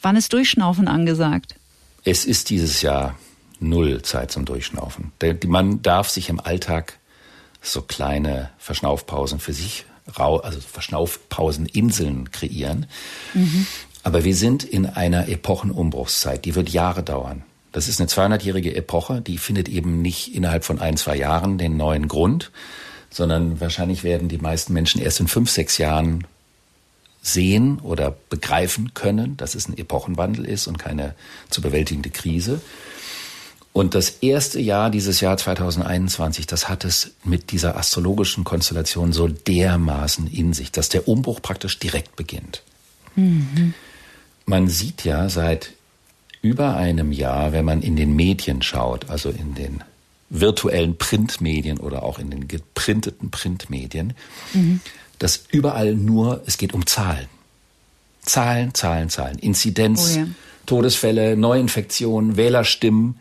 Wann 0.00 0.14
ist 0.14 0.32
Durchschnaufen 0.32 0.86
angesagt? 0.86 1.56
Es 2.04 2.26
ist 2.26 2.50
dieses 2.50 2.80
Jahr 2.80 3.18
null 3.58 4.02
Zeit 4.02 4.30
zum 4.30 4.44
Durchschnaufen. 4.44 5.10
Man 5.46 5.82
darf 5.82 6.08
sich 6.08 6.28
im 6.28 6.38
Alltag 6.38 7.00
so 7.60 7.82
kleine 7.82 8.50
Verschnaufpausen 8.58 9.40
für 9.40 9.52
sich, 9.52 9.84
also 10.14 10.60
Verschnaufpauseninseln 10.60 12.30
kreieren. 12.30 12.86
Mhm. 13.32 13.66
Aber 14.04 14.22
wir 14.22 14.36
sind 14.36 14.62
in 14.62 14.86
einer 14.86 15.26
Epochenumbruchszeit, 15.26 16.44
die 16.44 16.54
wird 16.54 16.68
Jahre 16.68 17.02
dauern. 17.02 17.42
Das 17.74 17.88
ist 17.88 18.00
eine 18.00 18.08
200-jährige 18.08 18.76
Epoche, 18.76 19.20
die 19.20 19.36
findet 19.36 19.68
eben 19.68 20.00
nicht 20.00 20.32
innerhalb 20.32 20.64
von 20.64 20.78
ein, 20.78 20.96
zwei 20.96 21.16
Jahren 21.16 21.58
den 21.58 21.76
neuen 21.76 22.06
Grund, 22.06 22.52
sondern 23.10 23.60
wahrscheinlich 23.60 24.04
werden 24.04 24.28
die 24.28 24.38
meisten 24.38 24.72
Menschen 24.72 25.02
erst 25.02 25.18
in 25.18 25.26
fünf, 25.26 25.50
sechs 25.50 25.76
Jahren 25.76 26.24
sehen 27.20 27.80
oder 27.80 28.16
begreifen 28.30 28.94
können, 28.94 29.36
dass 29.36 29.56
es 29.56 29.68
ein 29.68 29.76
Epochenwandel 29.76 30.44
ist 30.44 30.68
und 30.68 30.78
keine 30.78 31.16
zu 31.50 31.62
bewältigende 31.62 32.10
Krise. 32.10 32.60
Und 33.72 33.96
das 33.96 34.10
erste 34.20 34.60
Jahr, 34.60 34.88
dieses 34.88 35.20
Jahr 35.20 35.36
2021, 35.36 36.46
das 36.46 36.68
hat 36.68 36.84
es 36.84 37.10
mit 37.24 37.50
dieser 37.50 37.76
astrologischen 37.76 38.44
Konstellation 38.44 39.12
so 39.12 39.26
dermaßen 39.26 40.28
in 40.28 40.52
sich, 40.52 40.70
dass 40.70 40.90
der 40.90 41.08
Umbruch 41.08 41.42
praktisch 41.42 41.80
direkt 41.80 42.14
beginnt. 42.14 42.62
Mhm. 43.16 43.74
Man 44.46 44.68
sieht 44.68 45.02
ja 45.02 45.28
seit 45.28 45.72
über 46.44 46.76
einem 46.76 47.10
Jahr, 47.10 47.52
wenn 47.52 47.64
man 47.64 47.80
in 47.80 47.96
den 47.96 48.14
Medien 48.14 48.60
schaut, 48.60 49.08
also 49.08 49.30
in 49.30 49.54
den 49.54 49.82
virtuellen 50.28 50.98
Printmedien 50.98 51.78
oder 51.78 52.02
auch 52.02 52.18
in 52.18 52.30
den 52.30 52.48
geprinteten 52.48 53.30
Printmedien, 53.30 54.12
mhm. 54.52 54.80
dass 55.18 55.46
überall 55.50 55.94
nur, 55.94 56.42
es 56.44 56.58
geht 56.58 56.74
um 56.74 56.86
Zahlen. 56.86 57.28
Zahlen, 58.20 58.74
Zahlen, 58.74 59.08
Zahlen. 59.08 59.38
Inzidenz, 59.38 60.16
oh 60.16 60.18
ja. 60.18 60.26
Todesfälle, 60.66 61.34
Neuinfektionen, 61.34 62.36
Wählerstimmen. 62.36 63.18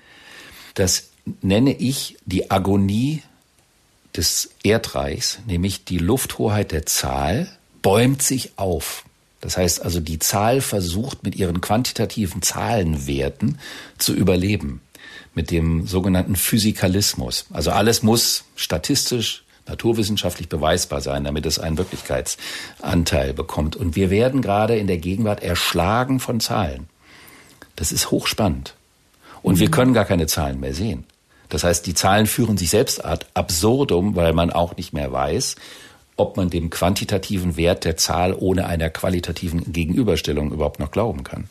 Das 0.74 1.10
nenne 1.42 1.74
ich 1.74 2.18
die 2.26 2.52
Agonie 2.52 3.22
des 4.18 4.50
Erdreichs, 4.64 5.40
nämlich 5.48 5.86
die 5.86 5.98
Lufthoheit 5.98 6.74
der 6.74 6.86
Zahl 6.86 7.50
bäumt 7.82 8.22
sich 8.22 8.58
auf. 8.58 9.06
Das 9.44 9.58
heißt 9.58 9.84
also, 9.84 10.00
die 10.00 10.20
Zahl 10.20 10.62
versucht 10.62 11.24
mit 11.24 11.36
ihren 11.36 11.60
quantitativen 11.60 12.42
Zahlenwerten 12.42 13.60
zu 13.98 14.14
überleben. 14.14 14.80
Mit 15.36 15.52
dem 15.52 15.86
sogenannten 15.86 16.38
Physikalismus. 16.38 17.48
Also 17.52 17.72
alles 17.72 18.04
muss 18.04 18.46
statistisch, 18.56 19.44
naturwissenschaftlich 19.68 20.48
beweisbar 20.48 21.02
sein, 21.02 21.26
damit 21.26 21.46
es 21.46 21.60
einen 21.60 21.78
Wirklichkeitsanteil 21.78 23.34
bekommt. 23.34 23.76
Und 23.76 23.98
wir 23.98 24.10
werden 24.10 24.42
gerade 24.42 24.78
in 24.78 24.88
der 24.88 24.98
Gegenwart 24.98 25.44
erschlagen 25.44 26.22
von 26.22 26.40
Zahlen. 26.40 26.88
Das 27.76 27.92
ist 27.92 28.12
hochspannend. 28.12 28.76
Und 29.42 29.56
mhm. 29.56 29.60
wir 29.60 29.72
können 29.72 29.94
gar 29.94 30.06
keine 30.06 30.28
Zahlen 30.28 30.62
mehr 30.62 30.74
sehen. 30.74 31.04
Das 31.50 31.66
heißt, 31.66 31.86
die 31.86 31.96
Zahlen 31.96 32.28
führen 32.28 32.56
sich 32.56 32.70
selbst 32.70 33.04
ad 33.04 33.26
absurdum, 33.34 34.16
weil 34.16 34.32
man 34.32 34.52
auch 34.52 34.78
nicht 34.78 34.94
mehr 34.94 35.12
weiß, 35.12 35.58
ob 36.16 36.38
man 36.38 36.50
dem 36.50 36.70
quantitativen 36.70 37.58
Wert 37.58 37.86
der 37.86 37.98
Zahl 37.98 38.34
ohne 38.34 38.68
einer 38.68 38.90
qualitativen 38.90 39.72
Gegenüberstellung 39.72 40.52
überhaupt 40.52 40.80
noch 40.80 40.92
glauben 40.92 41.24
kann. 41.24 41.48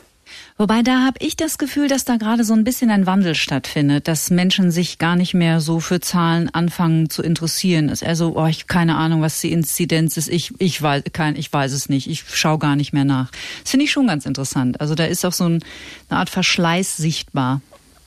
Wobei 0.56 0.82
da 0.82 1.04
habe 1.04 1.18
ich 1.20 1.36
das 1.36 1.58
Gefühl, 1.58 1.88
dass 1.88 2.04
da 2.04 2.16
gerade 2.16 2.44
so 2.44 2.54
ein 2.54 2.64
bisschen 2.64 2.90
ein 2.90 3.06
Wandel 3.06 3.34
stattfindet, 3.34 4.08
dass 4.08 4.30
Menschen 4.30 4.70
sich 4.70 4.98
gar 4.98 5.16
nicht 5.16 5.34
mehr 5.34 5.60
so 5.60 5.80
für 5.80 6.00
Zahlen 6.00 6.48
anfangen 6.52 7.10
zu 7.10 7.22
interessieren. 7.22 7.88
Es 7.88 8.02
ist 8.02 8.08
eher 8.08 8.16
so, 8.16 8.36
oh, 8.36 8.46
ich 8.46 8.66
keine 8.66 8.96
Ahnung, 8.96 9.22
was 9.22 9.40
die 9.40 9.52
Inzidenz 9.52 10.16
ist. 10.16 10.28
Ich 10.28 10.52
ich 10.58 10.80
weiß 10.80 11.04
kein, 11.12 11.36
ich 11.36 11.52
weiß 11.52 11.72
es 11.72 11.88
nicht. 11.88 12.08
Ich 12.08 12.24
schaue 12.32 12.58
gar 12.58 12.76
nicht 12.76 12.92
mehr 12.92 13.04
nach. 13.04 13.30
Das 13.62 13.70
finde 13.70 13.84
ich 13.84 13.92
schon 13.92 14.06
ganz 14.06 14.26
interessant. 14.26 14.80
Also 14.80 14.94
da 14.94 15.04
ist 15.04 15.24
auch 15.24 15.32
so 15.32 15.44
ein, 15.44 15.64
eine 16.08 16.20
Art 16.20 16.30
Verschleiß 16.30 16.96
sichtbar. 16.96 17.60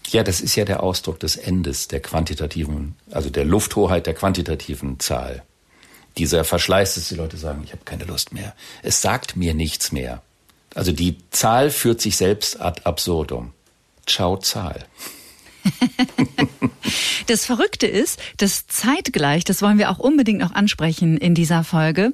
Ja, 0.10 0.24
das 0.24 0.40
ist 0.40 0.56
ja 0.56 0.66
der 0.66 0.84
Ausdruck 0.84 1.20
des 1.20 1.36
Endes 1.36 1.88
der 1.88 2.00
quantitativen, 2.00 2.94
also 3.12 3.32
der 3.32 3.44
Lufthoheit 3.44 4.06
der 4.06 4.14
quantitativen 4.14 5.00
Zahl 5.00 5.44
dieser 6.17 6.43
Verschleiß, 6.43 6.95
dass 6.95 7.07
die 7.07 7.15
Leute 7.15 7.38
sagen, 7.38 7.62
ich 7.63 7.72
habe 7.72 7.84
keine 7.84 8.05
Lust 8.05 8.34
mehr. 8.34 8.55
Es 8.84 9.01
sagt 9.01 9.36
mir 9.36 9.53
nichts 9.53 9.91
mehr. 9.91 10.22
Also 10.74 10.91
die 10.91 11.17
Zahl 11.31 11.69
führt 11.69 12.01
sich 12.01 12.17
selbst 12.17 12.60
ad 12.60 12.81
absurdum. 12.86 13.53
Ciao 14.05 14.38
Zahl. 14.38 14.86
das 17.27 17.45
Verrückte 17.45 17.88
ist, 17.88 18.19
dass 18.38 18.67
zeitgleich, 18.67 19.43
das 19.43 19.62
wollen 19.62 19.77
wir 19.77 19.89
auch 19.89 20.00
unbedingt 20.00 20.39
noch 20.39 20.53
ansprechen 20.53 21.17
in 21.17 21.36
dieser 21.36 21.63
Folge, 21.63 22.13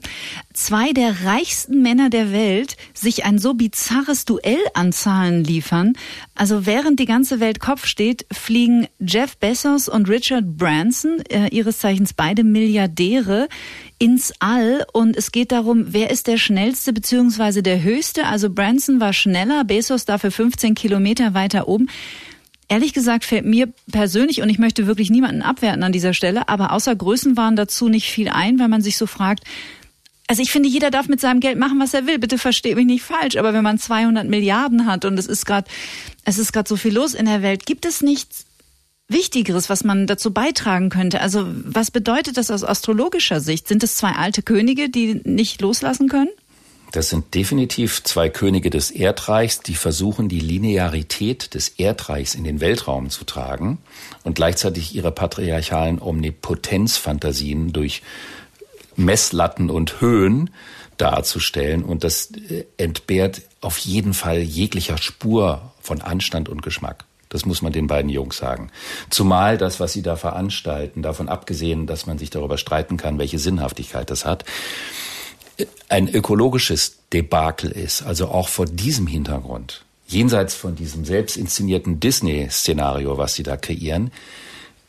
zwei 0.53 0.93
der 0.93 1.25
reichsten 1.25 1.81
Männer 1.81 2.09
der 2.09 2.31
Welt 2.31 2.77
sich 2.93 3.25
ein 3.25 3.37
so 3.37 3.53
bizarres 3.53 4.25
Duell 4.25 4.59
an 4.73 4.91
Zahlen 4.91 5.43
liefern. 5.43 5.93
Also 6.35 6.65
während 6.65 6.99
die 6.99 7.05
ganze 7.05 7.39
Welt 7.39 7.59
Kopf 7.59 7.85
steht, 7.85 8.25
fliegen 8.31 8.87
Jeff 8.99 9.37
Bezos 9.37 9.87
und 9.87 10.09
Richard 10.09 10.57
Branson, 10.57 11.21
äh, 11.29 11.47
ihres 11.47 11.79
Zeichens 11.79 12.13
beide 12.13 12.43
Milliardäre, 12.43 13.47
ins 13.99 14.33
All 14.39 14.83
und 14.93 15.15
es 15.15 15.31
geht 15.31 15.51
darum, 15.51 15.93
wer 15.93 16.09
ist 16.09 16.25
der 16.25 16.37
schnellste 16.37 16.91
beziehungsweise 16.91 17.61
der 17.61 17.83
höchste. 17.83 18.25
Also 18.25 18.49
Branson 18.49 18.99
war 18.99 19.13
schneller, 19.13 19.63
Bezos 19.63 20.05
dafür 20.05 20.31
15 20.31 20.73
Kilometer 20.73 21.35
weiter 21.35 21.67
oben. 21.67 21.87
Ehrlich 22.71 22.93
gesagt 22.93 23.25
fällt 23.25 23.43
mir 23.43 23.67
persönlich, 23.91 24.41
und 24.41 24.47
ich 24.47 24.57
möchte 24.57 24.87
wirklich 24.87 25.09
niemanden 25.09 25.41
abwerten 25.41 25.83
an 25.83 25.91
dieser 25.91 26.13
Stelle, 26.13 26.47
aber 26.47 26.71
außer 26.71 26.95
Größenwahn 26.95 27.57
dazu 27.57 27.89
nicht 27.89 28.09
viel 28.09 28.29
ein, 28.29 28.59
weil 28.59 28.69
man 28.69 28.81
sich 28.81 28.95
so 28.95 29.07
fragt, 29.07 29.43
also 30.29 30.41
ich 30.41 30.53
finde, 30.53 30.69
jeder 30.69 30.89
darf 30.89 31.09
mit 31.09 31.19
seinem 31.19 31.41
Geld 31.41 31.59
machen, 31.59 31.81
was 31.81 31.93
er 31.93 32.07
will. 32.07 32.17
Bitte 32.17 32.37
verstehe 32.37 32.77
mich 32.77 32.85
nicht 32.85 33.03
falsch. 33.03 33.35
Aber 33.35 33.53
wenn 33.53 33.65
man 33.65 33.77
200 33.77 34.25
Milliarden 34.25 34.85
hat 34.85 35.03
und 35.03 35.19
es 35.19 35.27
ist 35.27 35.45
gerade, 35.45 35.69
es 36.23 36.37
ist 36.37 36.53
gerade 36.53 36.69
so 36.69 36.77
viel 36.77 36.93
los 36.93 37.13
in 37.13 37.25
der 37.25 37.41
Welt, 37.41 37.65
gibt 37.65 37.85
es 37.85 37.99
nichts 37.99 38.45
Wichtigeres, 39.09 39.69
was 39.69 39.83
man 39.83 40.07
dazu 40.07 40.31
beitragen 40.31 40.87
könnte? 40.87 41.19
Also 41.19 41.45
was 41.65 41.91
bedeutet 41.91 42.37
das 42.37 42.51
aus 42.51 42.63
astrologischer 42.63 43.41
Sicht? 43.41 43.67
Sind 43.67 43.83
es 43.83 43.97
zwei 43.97 44.13
alte 44.13 44.43
Könige, 44.43 44.87
die 44.87 45.19
nicht 45.25 45.59
loslassen 45.59 46.07
können? 46.07 46.29
Das 46.91 47.09
sind 47.09 47.33
definitiv 47.33 48.03
zwei 48.03 48.29
Könige 48.29 48.69
des 48.69 48.91
Erdreichs, 48.91 49.61
die 49.61 49.75
versuchen, 49.75 50.27
die 50.27 50.41
Linearität 50.41 51.53
des 51.53 51.69
Erdreichs 51.69 52.35
in 52.35 52.43
den 52.43 52.59
Weltraum 52.59 53.09
zu 53.09 53.23
tragen 53.23 53.77
und 54.23 54.35
gleichzeitig 54.35 54.93
ihre 54.93 55.11
patriarchalen 55.11 56.01
Omnipotenzfantasien 56.01 57.71
durch 57.71 58.01
Messlatten 58.97 59.69
und 59.69 60.01
Höhen 60.01 60.49
darzustellen. 60.97 61.83
Und 61.83 62.03
das 62.03 62.31
äh, 62.31 62.65
entbehrt 62.75 63.41
auf 63.61 63.77
jeden 63.77 64.13
Fall 64.13 64.39
jeglicher 64.39 64.97
Spur 64.97 65.71
von 65.81 66.01
Anstand 66.01 66.49
und 66.49 66.61
Geschmack. 66.61 67.05
Das 67.29 67.45
muss 67.45 67.61
man 67.61 67.71
den 67.71 67.87
beiden 67.87 68.09
Jungs 68.09 68.35
sagen. 68.35 68.69
Zumal 69.09 69.57
das, 69.57 69.79
was 69.79 69.93
sie 69.93 70.01
da 70.01 70.17
veranstalten, 70.17 71.01
davon 71.01 71.29
abgesehen, 71.29 71.87
dass 71.87 72.05
man 72.05 72.17
sich 72.17 72.29
darüber 72.29 72.57
streiten 72.57 72.97
kann, 72.97 73.17
welche 73.17 73.39
Sinnhaftigkeit 73.39 74.09
das 74.09 74.25
hat, 74.25 74.43
ein 75.89 76.07
ökologisches 76.07 76.97
Debakel 77.13 77.71
ist, 77.71 78.03
also 78.03 78.29
auch 78.29 78.47
vor 78.47 78.65
diesem 78.65 79.07
Hintergrund, 79.07 79.83
jenseits 80.07 80.55
von 80.55 80.75
diesem 80.75 81.05
selbst 81.05 81.37
inszenierten 81.37 81.99
Disney-Szenario, 81.99 83.17
was 83.17 83.35
sie 83.35 83.43
da 83.43 83.57
kreieren, 83.57 84.11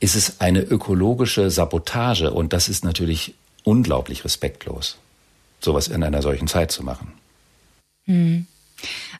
ist 0.01 0.17
es 0.17 0.41
eine 0.41 0.61
ökologische 0.61 1.51
Sabotage 1.51 2.31
und 2.33 2.53
das 2.53 2.69
ist 2.69 2.85
natürlich 2.85 3.35
unglaublich 3.65 4.25
respektlos, 4.25 4.99
sowas 5.61 5.89
in 5.89 6.03
einer 6.03 6.23
solchen 6.23 6.49
Zeit 6.49 6.73
zu 6.73 6.83
machen. 6.83 7.13
Hm. 8.05 8.47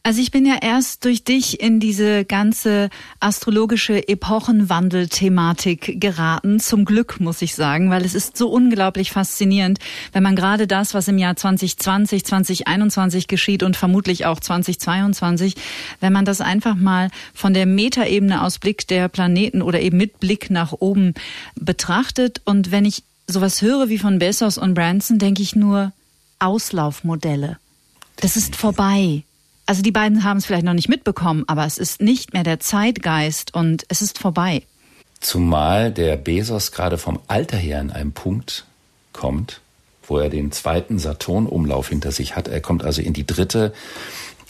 Also 0.05 0.21
ich 0.21 0.33
bin 0.33 0.45
ja 0.45 0.57
erst 0.61 1.05
durch 1.05 1.23
dich 1.23 1.61
in 1.61 1.79
diese 1.79 2.25
ganze 2.25 2.91
astrologische 3.21 4.09
Epochenwandel-Thematik 4.09 6.01
geraten. 6.01 6.59
Zum 6.59 6.85
Glück, 6.85 7.21
muss 7.21 7.41
ich 7.41 7.55
sagen, 7.55 7.89
weil 7.89 8.05
es 8.05 8.17
ist 8.17 8.37
so 8.37 8.49
unglaublich 8.49 9.13
faszinierend, 9.13 9.79
wenn 10.13 10.25
man 10.25 10.35
gerade 10.35 10.67
das, 10.67 10.93
was 10.93 11.07
im 11.07 11.19
Jahr 11.19 11.37
2020, 11.37 12.25
2021 12.25 13.29
geschieht 13.29 13.63
und 13.63 13.77
vermutlich 13.77 14.27
auch 14.27 14.41
2022, 14.41 15.55
wenn 16.01 16.13
man 16.13 16.25
das 16.25 16.41
einfach 16.41 16.75
mal 16.75 17.09
von 17.33 17.55
der 17.55 17.67
Metaebene 17.67 18.43
aus 18.43 18.59
Blick 18.59 18.89
der 18.89 19.09
Planeten 19.09 19.63
oder 19.63 19.81
eben 19.81 19.99
mit 19.99 20.19
Blick 20.19 20.51
nach 20.51 20.73
oben 20.73 21.15
betrachtet. 21.55 22.41
Und 22.45 22.73
wenn 22.73 22.85
ich 22.85 23.05
sowas 23.29 23.63
höre 23.63 23.89
wie 23.89 23.99
von 23.99 24.19
Bezos 24.19 24.59
und 24.59 24.75
Branson, 24.75 25.21
denke 25.21 25.43
ich 25.43 25.55
nur 25.55 25.93
Auslaufmodelle. 26.41 27.59
Das 28.17 28.37
ist 28.37 28.57
vorbei 28.57 29.23
also 29.67 29.83
die 29.83 29.93
beiden 29.93 30.25
haben 30.25 30.39
es 30.39 30.47
vielleicht 30.47 30.65
noch 30.65 30.75
nicht 30.75 30.89
mitbekommen, 30.89 31.45
aber 31.47 31.65
es 31.65 31.79
ist 31.79 32.01
nicht 32.01 32.33
mehr 32.33 32.43
der 32.43 32.61
Zeitgeist 32.61 33.55
und 33.55 33.85
es 33.89 34.03
ist 34.03 34.19
vorbei. 34.19 34.63
Zumal 35.21 35.93
der 35.93 36.17
Bezos 36.17 36.73
gerade 36.73 36.99
vom 36.99 37.21
Alter 37.29 37.57
her 37.57 37.81
an 37.81 37.91
einem 37.91 38.13
Punkt 38.13 38.65
kommt, 39.13 39.61
wo 40.07 40.19
er 40.19 40.31
den 40.31 40.51
zweiten 40.51 40.99
Saturn-Umlauf 40.99 41.89
hinter 41.89 42.11
sich 42.11 42.35
hat. 42.35 42.49
Er 42.49 42.61
kommt 42.61 42.83
also 42.85 43.01
in 43.03 43.13
die 43.13 43.27
dritte 43.27 43.73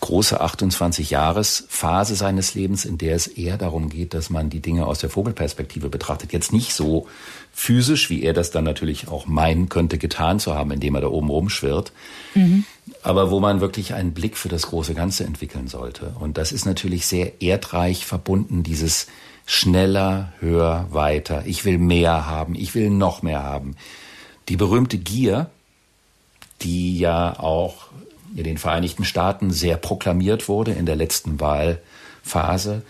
große 0.03 0.43
28-Jahres-Phase 0.43 2.17
seines 2.17 2.55
Lebens, 2.55 2.85
in 2.85 2.99
der 2.99 3.15
es 3.15 3.29
eher 3.29 3.57
darum 3.57 3.89
geht, 3.89 4.15
dass 4.15 4.31
man 4.31 4.51
die 4.51 4.59
Dinge 4.59 4.87
aus 4.87 4.99
der 4.99 5.11
Vogelperspektive 5.11 5.89
betrachtet. 5.89 6.33
Jetzt 6.33 6.53
nicht 6.53 6.75
so 6.75 7.07
physisch, 7.53 8.11
wie 8.11 8.25
er 8.25 8.33
das 8.33 8.51
dann 8.51 8.65
natürlich 8.65 9.07
auch 9.07 9.27
meinen 9.27 9.69
könnte, 9.69 9.99
getan 9.99 10.41
zu 10.41 10.57
haben, 10.57 10.73
indem 10.73 10.97
er 10.97 11.03
da 11.03 11.07
oben 11.07 11.31
rumschwirrt, 11.31 11.93
mhm. 12.35 12.65
aber 13.05 13.31
wo 13.31 13.39
man 13.39 13.61
wirklich 13.61 13.95
einen 13.95 14.13
Blick 14.13 14.37
für 14.37 14.49
das 14.49 14.63
große 14.63 14.95
Ganze 14.95 15.23
entwickeln 15.23 15.69
sollte. 15.69 16.17
Und 16.19 16.37
das 16.37 16.51
ist 16.51 16.67
natürlich 16.67 17.07
sehr 17.07 17.41
erdreich 17.41 18.05
verbunden, 18.05 18.65
dieses 18.65 19.07
schneller, 19.47 20.33
höher, 20.41 20.89
weiter. 20.91 21.45
Ich 21.47 21.65
will 21.65 21.79
mehr 21.79 22.27
haben, 22.27 22.57
ich 22.57 22.75
will 22.75 22.91
noch 22.91 23.23
mehr 23.23 23.45
haben. 23.45 23.77
Die 24.49 24.57
berühmte 24.57 24.99
Gier, 24.99 25.49
die 26.61 26.99
ja 26.99 27.39
auch 27.39 27.87
in 28.37 28.45
den 28.45 28.59
Vereinigten 28.59 29.05
Staaten 29.05 29.51
sehr 29.51 29.77
proklamiert 29.77 30.49
wurde 30.49 30.73
in 30.73 30.87
der 30.87 30.97
letzten 30.97 31.41
Wahlphase. 31.41 32.83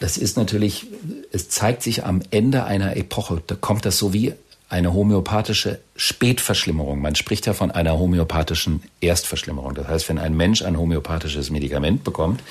Das 0.00 0.16
ist 0.16 0.36
natürlich, 0.36 0.86
es 1.32 1.48
zeigt 1.48 1.82
sich 1.82 2.04
am 2.04 2.22
Ende 2.30 2.64
einer 2.64 2.96
Epoche, 2.96 3.42
da 3.46 3.54
kommt 3.54 3.84
das 3.84 3.98
so 3.98 4.12
wie 4.12 4.34
eine 4.68 4.92
homöopathische 4.92 5.80
Spätverschlimmerung. 5.94 7.00
Man 7.00 7.14
spricht 7.14 7.46
ja 7.46 7.52
von 7.52 7.70
einer 7.70 7.98
homöopathischen 7.98 8.82
Erstverschlimmerung. 9.00 9.74
Das 9.74 9.86
heißt, 9.86 10.08
wenn 10.08 10.18
ein 10.18 10.36
Mensch 10.36 10.62
ein 10.62 10.78
homöopathisches 10.78 11.50
Medikament 11.50 12.02
bekommt, 12.02 12.42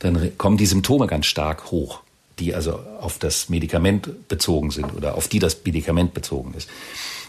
dann 0.00 0.36
kommen 0.38 0.56
die 0.56 0.66
Symptome 0.66 1.06
ganz 1.06 1.26
stark 1.26 1.70
hoch, 1.70 2.00
die 2.38 2.54
also 2.54 2.80
auf 3.00 3.18
das 3.18 3.48
Medikament 3.48 4.28
bezogen 4.28 4.70
sind 4.70 4.94
oder 4.94 5.14
auf 5.14 5.28
die 5.28 5.38
das 5.38 5.58
Medikament 5.64 6.14
bezogen 6.14 6.54
ist. 6.54 6.68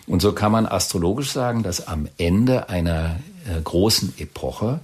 Und 0.10 0.22
so 0.22 0.34
kann 0.34 0.52
man 0.52 0.66
astrologisch 0.66 1.32
sagen, 1.32 1.64
dass 1.64 1.88
am 1.88 2.10
Ende 2.18 2.68
einer 2.68 3.20
äh, 3.48 3.62
großen 3.64 4.16
Epoche 4.18 4.80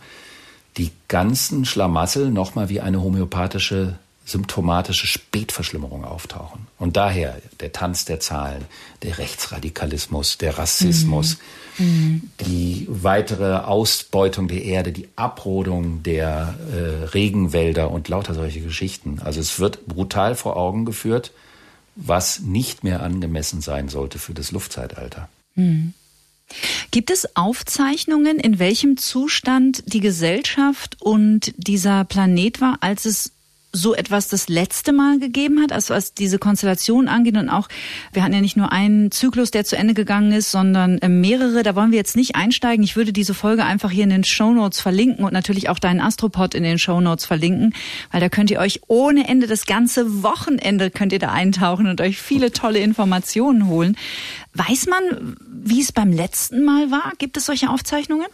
die 0.77 0.91
ganzen 1.07 1.65
Schlamassel 1.65 2.29
nochmal 2.29 2.69
wie 2.69 2.79
eine 2.79 3.01
homöopathische 3.01 3.95
symptomatische 4.25 5.05
Spätverschlimmerung 5.05 6.03
auftauchen. 6.03 6.67
Und 6.79 6.97
daher 6.97 7.37
der 7.59 7.71
Tanz 7.71 8.05
der 8.05 8.19
Zahlen, 8.19 8.65
der 9.03 9.19
Rechtsradikalismus, 9.19 10.39
der 10.39 10.57
Rassismus, 10.57 11.37
mhm. 11.77 12.31
die 12.41 12.87
weitere 12.89 13.57
Ausbeutung 13.57 14.47
der 14.47 14.63
Erde, 14.63 14.91
die 14.91 15.09
Abrodung 15.15 16.01
der 16.01 16.55
äh, 16.73 17.05
Regenwälder 17.05 17.91
und 17.91 18.09
lauter 18.09 18.33
solche 18.33 18.61
Geschichten. 18.61 19.21
Also 19.23 19.39
es 19.39 19.59
wird 19.59 19.85
brutal 19.85 20.33
vor 20.33 20.57
Augen 20.57 20.85
geführt, 20.85 21.31
was 21.95 22.39
nicht 22.41 22.83
mehr 22.83 23.01
angemessen 23.01 23.61
sein 23.61 23.89
sollte 23.89 24.19
für 24.19 24.33
das 24.33 24.51
Luftzeitalter. 24.51 25.29
Mhm. 25.55 25.93
Gibt 26.91 27.09
es 27.09 27.35
Aufzeichnungen, 27.35 28.39
in 28.39 28.59
welchem 28.59 28.97
Zustand 28.97 29.83
die 29.91 29.99
Gesellschaft 29.99 31.01
und 31.01 31.53
dieser 31.57 32.05
Planet 32.05 32.61
war, 32.61 32.77
als 32.81 33.05
es 33.05 33.31
so 33.75 33.93
etwas 33.93 34.27
das 34.27 34.47
letzte 34.47 34.93
Mal 34.93 35.19
gegeben 35.19 35.61
hat, 35.61 35.71
also 35.71 35.93
was 35.93 36.13
diese 36.13 36.39
Konstellation 36.39 37.07
angeht 37.07 37.37
und 37.37 37.49
auch, 37.49 37.67
wir 38.13 38.23
hatten 38.23 38.33
ja 38.33 38.41
nicht 38.41 38.57
nur 38.57 38.71
einen 38.71 39.11
Zyklus, 39.11 39.51
der 39.51 39.65
zu 39.65 39.77
Ende 39.77 39.93
gegangen 39.93 40.31
ist, 40.31 40.51
sondern 40.51 40.97
äh, 40.99 41.09
mehrere, 41.09 41.63
da 41.63 41.75
wollen 41.75 41.91
wir 41.91 41.97
jetzt 41.97 42.15
nicht 42.15 42.35
einsteigen. 42.35 42.83
Ich 42.83 42.95
würde 42.95 43.13
diese 43.13 43.33
Folge 43.33 43.65
einfach 43.65 43.91
hier 43.91 44.03
in 44.03 44.09
den 44.09 44.23
Show 44.23 44.51
Notes 44.53 44.79
verlinken 44.79 45.25
und 45.25 45.33
natürlich 45.33 45.69
auch 45.69 45.79
deinen 45.79 45.99
Astropod 45.99 46.55
in 46.55 46.63
den 46.63 46.79
Show 46.79 47.01
Notes 47.01 47.25
verlinken, 47.25 47.73
weil 48.11 48.21
da 48.21 48.29
könnt 48.29 48.51
ihr 48.51 48.59
euch 48.59 48.81
ohne 48.87 49.27
Ende 49.27 49.47
das 49.47 49.65
ganze 49.65 50.23
Wochenende 50.23 50.89
könnt 50.89 51.13
ihr 51.13 51.19
da 51.19 51.31
eintauchen 51.31 51.87
und 51.87 52.01
euch 52.01 52.17
viele 52.17 52.51
tolle 52.51 52.79
Informationen 52.79 53.67
holen. 53.67 53.97
Weiß 54.53 54.87
man, 54.87 55.35
wie 55.49 55.81
es 55.81 55.91
beim 55.91 56.11
letzten 56.11 56.63
Mal 56.63 56.91
war? 56.91 57.13
Gibt 57.17 57.37
es 57.37 57.45
solche 57.45 57.69
Aufzeichnungen? 57.69 58.27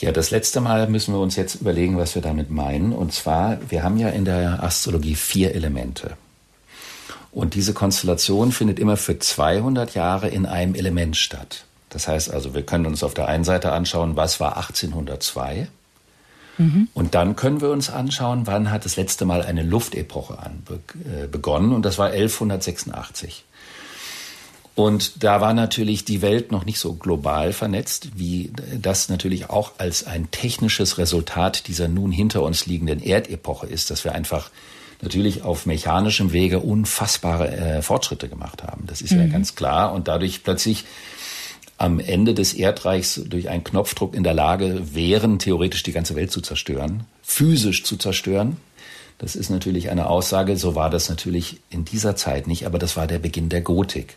Ja, 0.00 0.12
das 0.12 0.30
letzte 0.30 0.62
Mal 0.62 0.88
müssen 0.88 1.12
wir 1.12 1.20
uns 1.20 1.36
jetzt 1.36 1.56
überlegen, 1.56 1.98
was 1.98 2.14
wir 2.14 2.22
damit 2.22 2.50
meinen. 2.50 2.92
Und 2.92 3.12
zwar, 3.12 3.58
wir 3.68 3.82
haben 3.82 3.98
ja 3.98 4.08
in 4.08 4.24
der 4.24 4.62
Astrologie 4.62 5.14
vier 5.14 5.54
Elemente. 5.54 6.16
Und 7.32 7.54
diese 7.54 7.74
Konstellation 7.74 8.50
findet 8.50 8.78
immer 8.78 8.96
für 8.96 9.18
200 9.18 9.94
Jahre 9.94 10.28
in 10.28 10.46
einem 10.46 10.74
Element 10.74 11.16
statt. 11.16 11.64
Das 11.90 12.08
heißt 12.08 12.32
also, 12.32 12.54
wir 12.54 12.62
können 12.62 12.86
uns 12.86 13.02
auf 13.02 13.14
der 13.14 13.28
einen 13.28 13.44
Seite 13.44 13.72
anschauen, 13.72 14.16
was 14.16 14.40
war 14.40 14.56
1802. 14.56 15.68
Mhm. 16.56 16.88
Und 16.94 17.14
dann 17.14 17.36
können 17.36 17.60
wir 17.60 17.70
uns 17.70 17.90
anschauen, 17.90 18.46
wann 18.46 18.70
hat 18.70 18.86
das 18.86 18.96
letzte 18.96 19.26
Mal 19.26 19.42
eine 19.42 19.62
Luftepoche 19.62 20.38
an, 20.38 20.62
äh, 21.04 21.26
begonnen. 21.26 21.72
Und 21.72 21.84
das 21.84 21.98
war 21.98 22.10
1186. 22.10 23.44
Und 24.74 25.22
da 25.22 25.40
war 25.40 25.52
natürlich 25.52 26.04
die 26.04 26.22
Welt 26.22 26.52
noch 26.52 26.64
nicht 26.64 26.78
so 26.78 26.94
global 26.94 27.52
vernetzt, 27.52 28.10
wie 28.16 28.52
das 28.80 29.08
natürlich 29.08 29.50
auch 29.50 29.72
als 29.78 30.06
ein 30.06 30.30
technisches 30.30 30.96
Resultat 30.96 31.66
dieser 31.68 31.88
nun 31.88 32.12
hinter 32.12 32.42
uns 32.42 32.66
liegenden 32.66 33.02
Erdepoche 33.02 33.66
ist, 33.66 33.90
dass 33.90 34.04
wir 34.04 34.14
einfach 34.14 34.50
natürlich 35.02 35.42
auf 35.42 35.66
mechanischem 35.66 36.32
Wege 36.32 36.60
unfassbare 36.60 37.50
äh, 37.50 37.82
Fortschritte 37.82 38.28
gemacht 38.28 38.62
haben. 38.62 38.84
Das 38.86 39.00
ist 39.02 39.12
mhm. 39.12 39.20
ja 39.20 39.26
ganz 39.26 39.54
klar. 39.54 39.92
Und 39.92 40.08
dadurch 40.08 40.42
plötzlich 40.44 40.84
am 41.78 41.98
Ende 41.98 42.34
des 42.34 42.52
Erdreichs 42.52 43.20
durch 43.26 43.48
einen 43.48 43.64
Knopfdruck 43.64 44.14
in 44.14 44.22
der 44.22 44.34
Lage 44.34 44.94
wären, 44.94 45.38
theoretisch 45.38 45.82
die 45.82 45.92
ganze 45.92 46.14
Welt 46.14 46.30
zu 46.30 46.42
zerstören, 46.42 47.04
physisch 47.22 47.84
zu 47.84 47.96
zerstören. 47.96 48.58
Das 49.16 49.34
ist 49.34 49.50
natürlich 49.50 49.90
eine 49.90 50.06
Aussage, 50.06 50.56
so 50.56 50.74
war 50.74 50.90
das 50.90 51.08
natürlich 51.08 51.60
in 51.70 51.84
dieser 51.84 52.16
Zeit 52.16 52.46
nicht, 52.46 52.66
aber 52.66 52.78
das 52.78 52.96
war 52.96 53.06
der 53.06 53.18
Beginn 53.18 53.48
der 53.48 53.62
Gotik. 53.62 54.16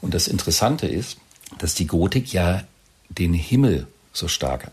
Und 0.00 0.14
das 0.14 0.28
Interessante 0.28 0.86
ist, 0.86 1.18
dass 1.58 1.74
die 1.74 1.86
Gotik 1.86 2.32
ja 2.32 2.64
den 3.08 3.34
Himmel 3.34 3.86
so 4.12 4.28
stark 4.28 4.70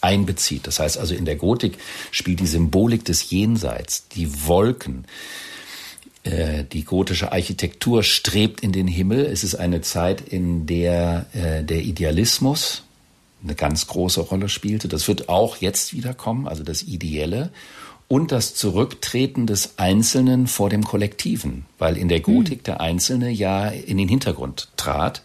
einbezieht. 0.00 0.66
Das 0.66 0.80
heißt 0.80 0.98
also, 0.98 1.14
in 1.14 1.24
der 1.24 1.36
Gotik 1.36 1.78
spielt 2.10 2.40
die 2.40 2.46
Symbolik 2.46 3.04
des 3.04 3.30
Jenseits, 3.30 4.08
die 4.08 4.46
Wolken, 4.46 5.06
äh, 6.24 6.64
die 6.64 6.84
gotische 6.84 7.32
Architektur 7.32 8.02
strebt 8.02 8.60
in 8.60 8.72
den 8.72 8.88
Himmel. 8.88 9.24
Es 9.24 9.44
ist 9.44 9.54
eine 9.54 9.80
Zeit, 9.80 10.20
in 10.20 10.66
der 10.66 11.26
äh, 11.32 11.62
der 11.62 11.82
Idealismus 11.82 12.82
eine 13.42 13.54
ganz 13.54 13.86
große 13.86 14.20
Rolle 14.20 14.48
spielte. 14.48 14.88
Das 14.88 15.08
wird 15.08 15.28
auch 15.28 15.56
jetzt 15.56 15.94
wieder 15.94 16.14
kommen, 16.14 16.46
also 16.46 16.62
das 16.62 16.82
Ideelle 16.82 17.50
und 18.12 18.30
das 18.30 18.54
Zurücktreten 18.54 19.46
des 19.46 19.78
Einzelnen 19.78 20.46
vor 20.46 20.68
dem 20.68 20.84
Kollektiven, 20.84 21.64
weil 21.78 21.96
in 21.96 22.08
der 22.08 22.20
Gotik 22.20 22.58
hm. 22.58 22.64
der 22.64 22.80
Einzelne 22.82 23.30
ja 23.30 23.68
in 23.68 23.96
den 23.96 24.06
Hintergrund 24.06 24.68
trat. 24.76 25.22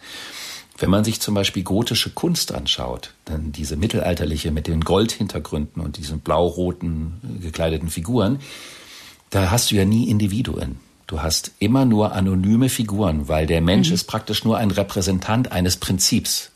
Wenn 0.78 0.88
man 0.88 1.04
sich 1.04 1.20
zum 1.20 1.34
Beispiel 1.34 1.64
gotische 1.64 2.08
Kunst 2.08 2.50
anschaut, 2.50 3.12
dann 3.26 3.52
diese 3.52 3.76
mittelalterliche 3.76 4.52
mit 4.52 4.68
den 4.68 4.80
Goldhintergründen 4.80 5.82
und 5.82 5.98
diesen 5.98 6.20
blau-roten 6.20 7.20
gekleideten 7.42 7.90
Figuren, 7.90 8.38
da 9.28 9.50
hast 9.50 9.70
du 9.70 9.74
ja 9.74 9.84
nie 9.84 10.08
Individuen. 10.08 10.76
Du 11.06 11.20
hast 11.20 11.50
immer 11.58 11.84
nur 11.84 12.12
anonyme 12.12 12.70
Figuren, 12.70 13.28
weil 13.28 13.46
der 13.46 13.60
Mensch 13.60 13.88
mhm. 13.88 13.96
ist 13.96 14.04
praktisch 14.04 14.44
nur 14.44 14.56
ein 14.56 14.70
Repräsentant 14.70 15.52
eines 15.52 15.76
Prinzips. 15.76 16.52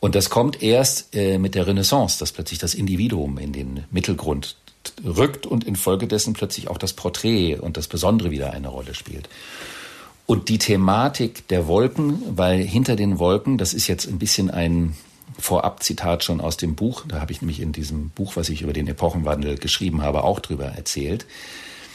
Und 0.00 0.14
das 0.14 0.28
kommt 0.28 0.62
erst 0.62 1.16
äh, 1.16 1.38
mit 1.38 1.54
der 1.54 1.66
Renaissance, 1.66 2.18
dass 2.18 2.32
plötzlich 2.32 2.58
das 2.58 2.74
Individuum 2.74 3.38
in 3.38 3.54
den 3.54 3.84
Mittelgrund 3.90 4.56
rückt 5.04 5.46
und 5.46 5.64
infolgedessen 5.64 6.32
plötzlich 6.32 6.68
auch 6.68 6.78
das 6.78 6.92
Porträt 6.92 7.56
und 7.56 7.76
das 7.76 7.88
Besondere 7.88 8.30
wieder 8.30 8.52
eine 8.52 8.68
Rolle 8.68 8.94
spielt. 8.94 9.28
Und 10.26 10.48
die 10.48 10.58
Thematik 10.58 11.48
der 11.48 11.66
Wolken, 11.66 12.22
weil 12.36 12.62
hinter 12.62 12.96
den 12.96 13.18
Wolken, 13.18 13.58
das 13.58 13.72
ist 13.72 13.86
jetzt 13.86 14.06
ein 14.06 14.18
bisschen 14.18 14.50
ein 14.50 14.94
Vorabzitat 15.38 16.24
schon 16.24 16.40
aus 16.40 16.56
dem 16.56 16.74
Buch, 16.74 17.04
da 17.08 17.20
habe 17.20 17.32
ich 17.32 17.40
nämlich 17.40 17.60
in 17.60 17.72
diesem 17.72 18.10
Buch, 18.10 18.36
was 18.36 18.48
ich 18.48 18.62
über 18.62 18.72
den 18.72 18.88
Epochenwandel 18.88 19.56
geschrieben 19.56 20.02
habe, 20.02 20.24
auch 20.24 20.40
drüber 20.40 20.66
erzählt. 20.66 21.26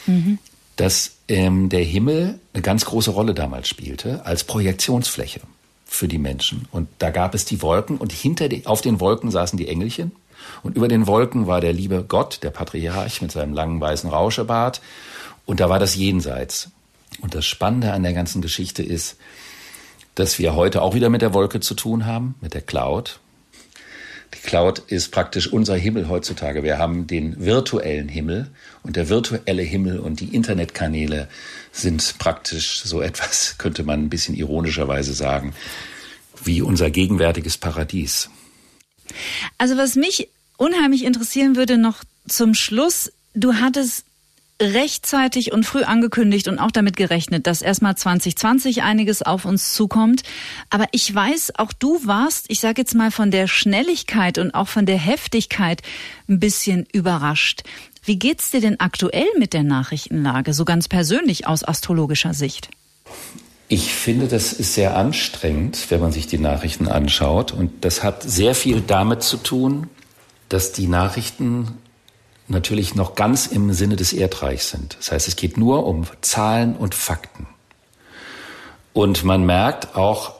Mhm 0.06 0.38
dass 0.76 1.12
ähm, 1.28 1.68
der 1.68 1.84
Himmel 1.84 2.38
eine 2.52 2.62
ganz 2.62 2.84
große 2.84 3.10
Rolle 3.10 3.34
damals 3.34 3.68
spielte 3.68 4.24
als 4.26 4.44
Projektionsfläche 4.44 5.40
für 5.84 6.08
die 6.08 6.18
Menschen. 6.18 6.66
Und 6.72 6.88
da 6.98 7.10
gab 7.10 7.34
es 7.34 7.44
die 7.44 7.62
Wolken 7.62 7.98
und 7.98 8.12
hinter 8.12 8.48
die, 8.48 8.66
auf 8.66 8.80
den 8.80 9.00
Wolken 9.00 9.30
saßen 9.30 9.56
die 9.56 9.68
Engelchen 9.68 10.12
und 10.62 10.76
über 10.76 10.88
den 10.88 11.06
Wolken 11.06 11.46
war 11.46 11.60
der 11.60 11.72
liebe 11.72 12.04
Gott, 12.06 12.40
der 12.42 12.50
Patriarch 12.50 13.22
mit 13.22 13.32
seinem 13.32 13.52
langen 13.54 13.80
weißen 13.80 14.10
Rauschebart 14.10 14.80
und 15.46 15.60
da 15.60 15.68
war 15.68 15.78
das 15.78 15.96
Jenseits. 15.96 16.70
Und 17.20 17.34
das 17.34 17.46
Spannende 17.46 17.92
an 17.92 18.02
der 18.02 18.12
ganzen 18.12 18.42
Geschichte 18.42 18.82
ist, 18.82 19.16
dass 20.14 20.38
wir 20.38 20.54
heute 20.54 20.82
auch 20.82 20.94
wieder 20.94 21.10
mit 21.10 21.22
der 21.22 21.34
Wolke 21.34 21.60
zu 21.60 21.74
tun 21.74 22.06
haben, 22.06 22.34
mit 22.40 22.54
der 22.54 22.62
Cloud. 22.62 23.20
Die 24.34 24.40
Cloud 24.40 24.80
ist 24.80 25.12
praktisch 25.12 25.52
unser 25.52 25.76
Himmel 25.76 26.08
heutzutage. 26.08 26.64
Wir 26.64 26.78
haben 26.78 27.06
den 27.06 27.44
virtuellen 27.44 28.08
Himmel 28.08 28.50
und 28.82 28.96
der 28.96 29.08
virtuelle 29.08 29.62
Himmel 29.62 30.00
und 30.00 30.20
die 30.20 30.34
Internetkanäle 30.34 31.28
sind 31.72 32.18
praktisch 32.18 32.82
so 32.82 33.00
etwas, 33.02 33.56
könnte 33.58 33.84
man 33.84 34.04
ein 34.04 34.10
bisschen 34.10 34.34
ironischerweise 34.34 35.14
sagen, 35.14 35.54
wie 36.42 36.62
unser 36.62 36.90
gegenwärtiges 36.90 37.58
Paradies. 37.58 38.28
Also 39.58 39.76
was 39.76 39.96
mich 39.96 40.28
unheimlich 40.56 41.04
interessieren 41.04 41.56
würde 41.56 41.78
noch 41.78 42.04
zum 42.26 42.54
Schluss, 42.54 43.12
du 43.34 43.54
hattest 43.54 44.04
rechtzeitig 44.62 45.52
und 45.52 45.64
früh 45.64 45.82
angekündigt 45.82 46.46
und 46.46 46.58
auch 46.58 46.70
damit 46.70 46.96
gerechnet, 46.96 47.46
dass 47.46 47.60
erstmal 47.60 47.96
2020 47.96 48.82
einiges 48.82 49.22
auf 49.22 49.44
uns 49.44 49.74
zukommt. 49.74 50.22
Aber 50.70 50.86
ich 50.92 51.12
weiß, 51.12 51.58
auch 51.58 51.72
du 51.72 52.06
warst, 52.06 52.46
ich 52.48 52.60
sage 52.60 52.82
jetzt 52.82 52.94
mal 52.94 53.10
von 53.10 53.30
der 53.30 53.48
Schnelligkeit 53.48 54.38
und 54.38 54.54
auch 54.54 54.68
von 54.68 54.86
der 54.86 54.98
Heftigkeit 54.98 55.82
ein 56.28 56.38
bisschen 56.38 56.86
überrascht. 56.92 57.64
Wie 58.04 58.18
geht's 58.18 58.50
dir 58.50 58.60
denn 58.60 58.80
aktuell 58.80 59.26
mit 59.38 59.54
der 59.54 59.64
Nachrichtenlage, 59.64 60.52
so 60.52 60.64
ganz 60.64 60.88
persönlich 60.88 61.46
aus 61.46 61.64
astrologischer 61.64 62.34
Sicht? 62.34 62.68
Ich 63.74 63.92
finde, 63.92 64.28
das 64.28 64.52
ist 64.52 64.74
sehr 64.74 64.96
anstrengend, 64.96 65.90
wenn 65.90 65.98
man 65.98 66.12
sich 66.12 66.28
die 66.28 66.38
Nachrichten 66.38 66.86
anschaut. 66.86 67.50
Und 67.50 67.84
das 67.84 68.04
hat 68.04 68.22
sehr 68.22 68.54
viel 68.54 68.80
damit 68.80 69.24
zu 69.24 69.36
tun, 69.36 69.88
dass 70.48 70.70
die 70.70 70.86
Nachrichten 70.86 71.72
natürlich 72.46 72.94
noch 72.94 73.16
ganz 73.16 73.48
im 73.48 73.72
Sinne 73.72 73.96
des 73.96 74.12
Erdreichs 74.12 74.70
sind. 74.70 74.96
Das 75.00 75.10
heißt, 75.10 75.26
es 75.26 75.34
geht 75.34 75.58
nur 75.58 75.86
um 75.86 76.06
Zahlen 76.20 76.76
und 76.76 76.94
Fakten. 76.94 77.48
Und 78.92 79.24
man 79.24 79.44
merkt 79.44 79.96
auch 79.96 80.34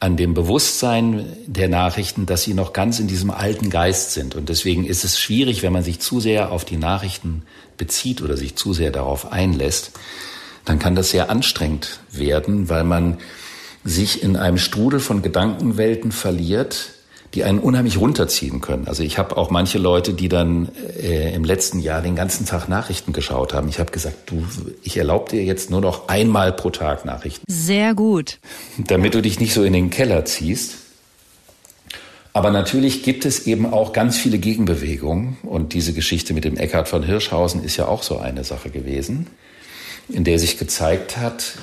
an 0.00 0.16
dem 0.16 0.32
Bewusstsein 0.32 1.26
der 1.44 1.68
Nachrichten, 1.68 2.24
dass 2.24 2.44
sie 2.44 2.54
noch 2.54 2.72
ganz 2.72 3.00
in 3.00 3.06
diesem 3.06 3.30
alten 3.30 3.68
Geist 3.68 4.12
sind. 4.12 4.34
Und 4.34 4.48
deswegen 4.48 4.86
ist 4.86 5.04
es 5.04 5.20
schwierig, 5.20 5.62
wenn 5.62 5.74
man 5.74 5.84
sich 5.84 6.00
zu 6.00 6.20
sehr 6.20 6.52
auf 6.52 6.64
die 6.64 6.78
Nachrichten 6.78 7.42
bezieht 7.76 8.22
oder 8.22 8.38
sich 8.38 8.56
zu 8.56 8.72
sehr 8.72 8.92
darauf 8.92 9.30
einlässt, 9.30 9.92
dann 10.68 10.78
kann 10.78 10.94
das 10.94 11.10
sehr 11.10 11.30
anstrengend 11.30 12.00
werden, 12.10 12.68
weil 12.68 12.84
man 12.84 13.18
sich 13.84 14.22
in 14.22 14.36
einem 14.36 14.58
Strudel 14.58 15.00
von 15.00 15.22
Gedankenwelten 15.22 16.12
verliert, 16.12 16.90
die 17.34 17.44
einen 17.44 17.58
unheimlich 17.58 17.98
runterziehen 17.98 18.60
können. 18.60 18.88
Also 18.88 19.02
ich 19.02 19.18
habe 19.18 19.36
auch 19.36 19.50
manche 19.50 19.78
Leute, 19.78 20.14
die 20.14 20.28
dann 20.28 20.70
äh, 21.00 21.34
im 21.34 21.44
letzten 21.44 21.78
Jahr 21.80 22.00
den 22.00 22.16
ganzen 22.16 22.46
Tag 22.46 22.68
Nachrichten 22.68 23.12
geschaut 23.12 23.52
haben. 23.52 23.68
Ich 23.68 23.78
habe 23.78 23.92
gesagt, 23.92 24.30
du, 24.30 24.46
ich 24.82 24.96
erlaube 24.96 25.30
dir 25.30 25.44
jetzt 25.44 25.70
nur 25.70 25.80
noch 25.80 26.08
einmal 26.08 26.52
pro 26.52 26.70
Tag 26.70 27.04
Nachrichten. 27.04 27.44
Sehr 27.46 27.94
gut. 27.94 28.38
Damit 28.78 29.14
du 29.14 29.20
dich 29.20 29.40
nicht 29.40 29.52
so 29.52 29.62
in 29.62 29.74
den 29.74 29.90
Keller 29.90 30.24
ziehst. 30.24 30.76
Aber 32.32 32.50
natürlich 32.50 33.02
gibt 33.02 33.24
es 33.24 33.46
eben 33.46 33.66
auch 33.66 33.92
ganz 33.92 34.16
viele 34.16 34.38
Gegenbewegungen. 34.38 35.36
Und 35.42 35.74
diese 35.74 35.92
Geschichte 35.92 36.34
mit 36.34 36.44
dem 36.44 36.56
Eckhard 36.56 36.88
von 36.88 37.02
Hirschhausen 37.02 37.62
ist 37.62 37.76
ja 37.76 37.88
auch 37.88 38.02
so 38.02 38.18
eine 38.18 38.44
Sache 38.44 38.70
gewesen, 38.70 39.26
in 40.08 40.24
der 40.24 40.38
sich 40.38 40.58
gezeigt 40.58 41.16
hat, 41.16 41.58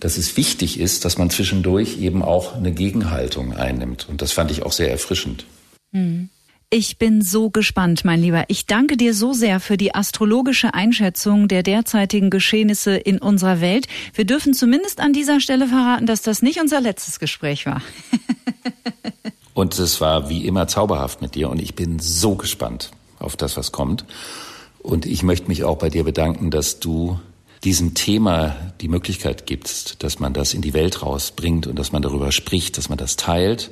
dass 0.00 0.18
es 0.18 0.36
wichtig 0.36 0.78
ist, 0.78 1.04
dass 1.04 1.18
man 1.18 1.30
zwischendurch 1.30 1.98
eben 1.98 2.22
auch 2.22 2.54
eine 2.54 2.72
Gegenhaltung 2.72 3.54
einnimmt. 3.54 4.06
Und 4.08 4.22
das 4.22 4.32
fand 4.32 4.50
ich 4.50 4.62
auch 4.62 4.72
sehr 4.72 4.90
erfrischend. 4.90 5.44
Hm. 5.92 6.28
Ich 6.68 6.98
bin 6.98 7.22
so 7.22 7.48
gespannt, 7.48 8.04
mein 8.04 8.20
Lieber. 8.20 8.44
Ich 8.48 8.66
danke 8.66 8.96
dir 8.96 9.14
so 9.14 9.32
sehr 9.32 9.60
für 9.60 9.76
die 9.76 9.94
astrologische 9.94 10.74
Einschätzung 10.74 11.46
der 11.46 11.62
derzeitigen 11.62 12.28
Geschehnisse 12.28 12.96
in 12.96 13.18
unserer 13.18 13.60
Welt. 13.60 13.86
Wir 14.14 14.24
dürfen 14.24 14.52
zumindest 14.52 14.98
an 14.98 15.12
dieser 15.12 15.40
Stelle 15.40 15.68
verraten, 15.68 16.06
dass 16.06 16.22
das 16.22 16.42
nicht 16.42 16.60
unser 16.60 16.80
letztes 16.80 17.20
Gespräch 17.20 17.66
war. 17.66 17.82
und 19.54 19.78
es 19.78 20.00
war 20.00 20.28
wie 20.28 20.44
immer 20.44 20.66
zauberhaft 20.66 21.22
mit 21.22 21.36
dir 21.36 21.50
und 21.50 21.62
ich 21.62 21.76
bin 21.76 22.00
so 22.00 22.34
gespannt 22.34 22.90
auf 23.20 23.36
das, 23.36 23.56
was 23.56 23.70
kommt. 23.70 24.04
Und 24.80 25.06
ich 25.06 25.22
möchte 25.22 25.46
mich 25.46 25.62
auch 25.62 25.78
bei 25.78 25.88
dir 25.88 26.02
bedanken, 26.02 26.50
dass 26.50 26.80
du 26.80 27.20
diesem 27.64 27.94
Thema 27.94 28.56
die 28.80 28.88
Möglichkeit 28.88 29.46
gibst, 29.46 30.02
dass 30.02 30.18
man 30.18 30.32
das 30.32 30.54
in 30.54 30.62
die 30.62 30.74
Welt 30.74 31.02
rausbringt 31.02 31.66
und 31.66 31.78
dass 31.78 31.92
man 31.92 32.02
darüber 32.02 32.32
spricht, 32.32 32.78
dass 32.78 32.88
man 32.88 32.98
das 32.98 33.16
teilt 33.16 33.70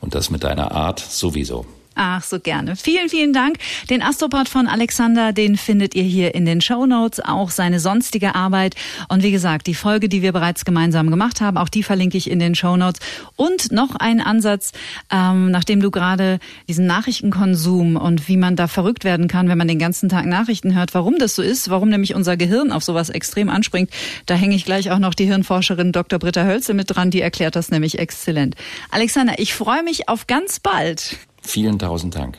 und 0.00 0.14
das 0.14 0.30
mit 0.30 0.44
deiner 0.44 0.72
Art 0.72 1.00
sowieso. 1.00 1.66
Ach, 1.96 2.22
so 2.22 2.38
gerne. 2.38 2.76
Vielen, 2.76 3.08
vielen 3.08 3.32
Dank. 3.32 3.58
Den 3.90 4.00
Astropod 4.00 4.48
von 4.48 4.68
Alexander, 4.68 5.32
den 5.32 5.56
findet 5.56 5.94
ihr 5.94 6.04
hier 6.04 6.34
in 6.34 6.46
den 6.46 6.60
Show 6.60 6.86
Notes, 6.86 7.20
auch 7.20 7.50
seine 7.50 7.80
sonstige 7.80 8.34
Arbeit. 8.34 8.76
Und 9.08 9.22
wie 9.22 9.32
gesagt, 9.32 9.66
die 9.66 9.74
Folge, 9.74 10.08
die 10.08 10.22
wir 10.22 10.32
bereits 10.32 10.64
gemeinsam 10.64 11.10
gemacht 11.10 11.40
haben, 11.40 11.56
auch 11.56 11.68
die 11.68 11.82
verlinke 11.82 12.16
ich 12.16 12.30
in 12.30 12.38
den 12.38 12.54
Show 12.54 12.76
Notes. 12.76 13.00
Und 13.36 13.72
noch 13.72 13.96
ein 13.96 14.20
Ansatz, 14.20 14.72
ähm, 15.10 15.50
nachdem 15.50 15.80
du 15.80 15.90
gerade 15.90 16.38
diesen 16.68 16.86
Nachrichtenkonsum 16.86 17.96
und 17.96 18.28
wie 18.28 18.36
man 18.36 18.56
da 18.56 18.68
verrückt 18.68 19.04
werden 19.04 19.26
kann, 19.26 19.48
wenn 19.48 19.58
man 19.58 19.68
den 19.68 19.78
ganzen 19.78 20.08
Tag 20.08 20.26
Nachrichten 20.26 20.74
hört, 20.74 20.94
warum 20.94 21.18
das 21.18 21.34
so 21.34 21.42
ist, 21.42 21.70
warum 21.70 21.88
nämlich 21.88 22.14
unser 22.14 22.36
Gehirn 22.36 22.70
auf 22.70 22.84
sowas 22.84 23.10
extrem 23.10 23.48
anspringt, 23.50 23.90
da 24.26 24.34
hänge 24.34 24.54
ich 24.54 24.64
gleich 24.64 24.90
auch 24.90 24.98
noch 25.00 25.14
die 25.14 25.26
Hirnforscherin 25.26 25.92
Dr. 25.92 26.18
Britta 26.18 26.44
Hölze 26.44 26.72
mit 26.72 26.94
dran, 26.94 27.10
die 27.10 27.20
erklärt 27.20 27.56
das 27.56 27.70
nämlich 27.70 27.98
exzellent. 27.98 28.54
Alexander, 28.90 29.34
ich 29.38 29.54
freue 29.54 29.82
mich 29.82 30.08
auf 30.08 30.26
ganz 30.26 30.60
bald. 30.60 31.18
Vielen 31.40 31.78
tausend 31.78 32.14
Dank. 32.14 32.38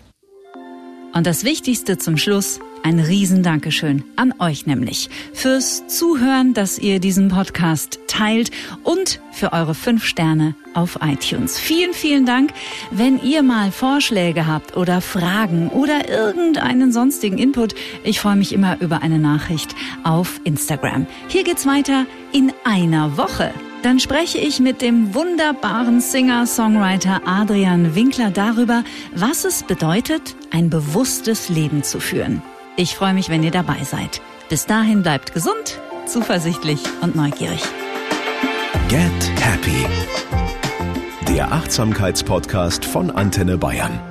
Und 1.14 1.28
das 1.28 1.44
Wichtigste 1.44 1.98
zum 1.98 2.16
Schluss, 2.18 2.60
ein 2.84 3.00
Riesendankeschön 3.00 4.04
an 4.16 4.34
euch 4.40 4.66
nämlich 4.66 5.10
fürs 5.34 5.86
Zuhören, 5.88 6.54
dass 6.54 6.80
ihr 6.80 7.00
diesen 7.00 7.28
Podcast 7.28 8.00
teilt 8.08 8.50
und 8.84 9.20
für 9.32 9.52
eure 9.54 9.76
fünf 9.76 10.06
Sterne 10.06 10.56
auf 10.74 11.00
iTunes. 11.02 11.60
Vielen, 11.60 11.94
vielen 11.94 12.26
Dank. 12.26 12.54
Wenn 12.92 13.22
ihr 13.22 13.44
mal 13.44 13.72
Vorschläge 13.72 14.48
habt 14.48 14.78
oder 14.78 15.02
Fragen 15.02 15.68
oder 15.68 16.08
irgendeinen 16.10 16.92
sonstigen 16.92 17.38
Input, 17.38 17.76
ich 18.04 18.20
freue 18.20 18.38
mich 18.38 18.54
immer 18.54 18.80
über 18.80 19.02
eine 19.02 19.20
Nachricht 19.20 19.76
auf 20.04 20.40
Instagram. 20.46 21.08
Hier 21.28 21.44
geht's 21.44 21.66
weiter 21.66 22.06
in 22.32 22.54
einer 22.64 23.18
Woche. 23.18 23.54
Dann 23.84 24.00
spreche 24.00 24.38
ich 24.38 24.60
mit 24.60 24.82
dem 24.82 25.16
wunderbaren 25.16 26.02
Singer-Songwriter 26.02 27.22
Adrian 27.26 27.96
Winkler 27.96 28.30
darüber, 28.30 28.84
was 29.16 29.44
es 29.44 29.64
bedeutet, 29.64 30.36
ein 30.52 30.70
bewusstes 30.70 31.50
Leben 31.50 31.84
zu 31.84 32.00
führen. 32.00 32.44
Ich 32.76 32.96
freue 32.96 33.14
mich, 33.14 33.30
wenn 33.30 33.44
ihr 33.44 33.52
dabei 33.52 33.84
seid. 33.84 34.22
Bis 34.50 34.66
dahin 34.66 35.02
bleibt 35.02 35.34
gesund, 35.34 35.80
zuversichtlich 36.06 36.82
und 37.02 37.16
neugierig. 37.16 37.64
Get 38.88 39.12
Happy. 39.40 39.88
Der 41.28 41.52
Achtsamkeitspodcast 41.52 42.86
von 42.86 43.10
Antenne 43.10 43.58
Bayern. 43.58 44.11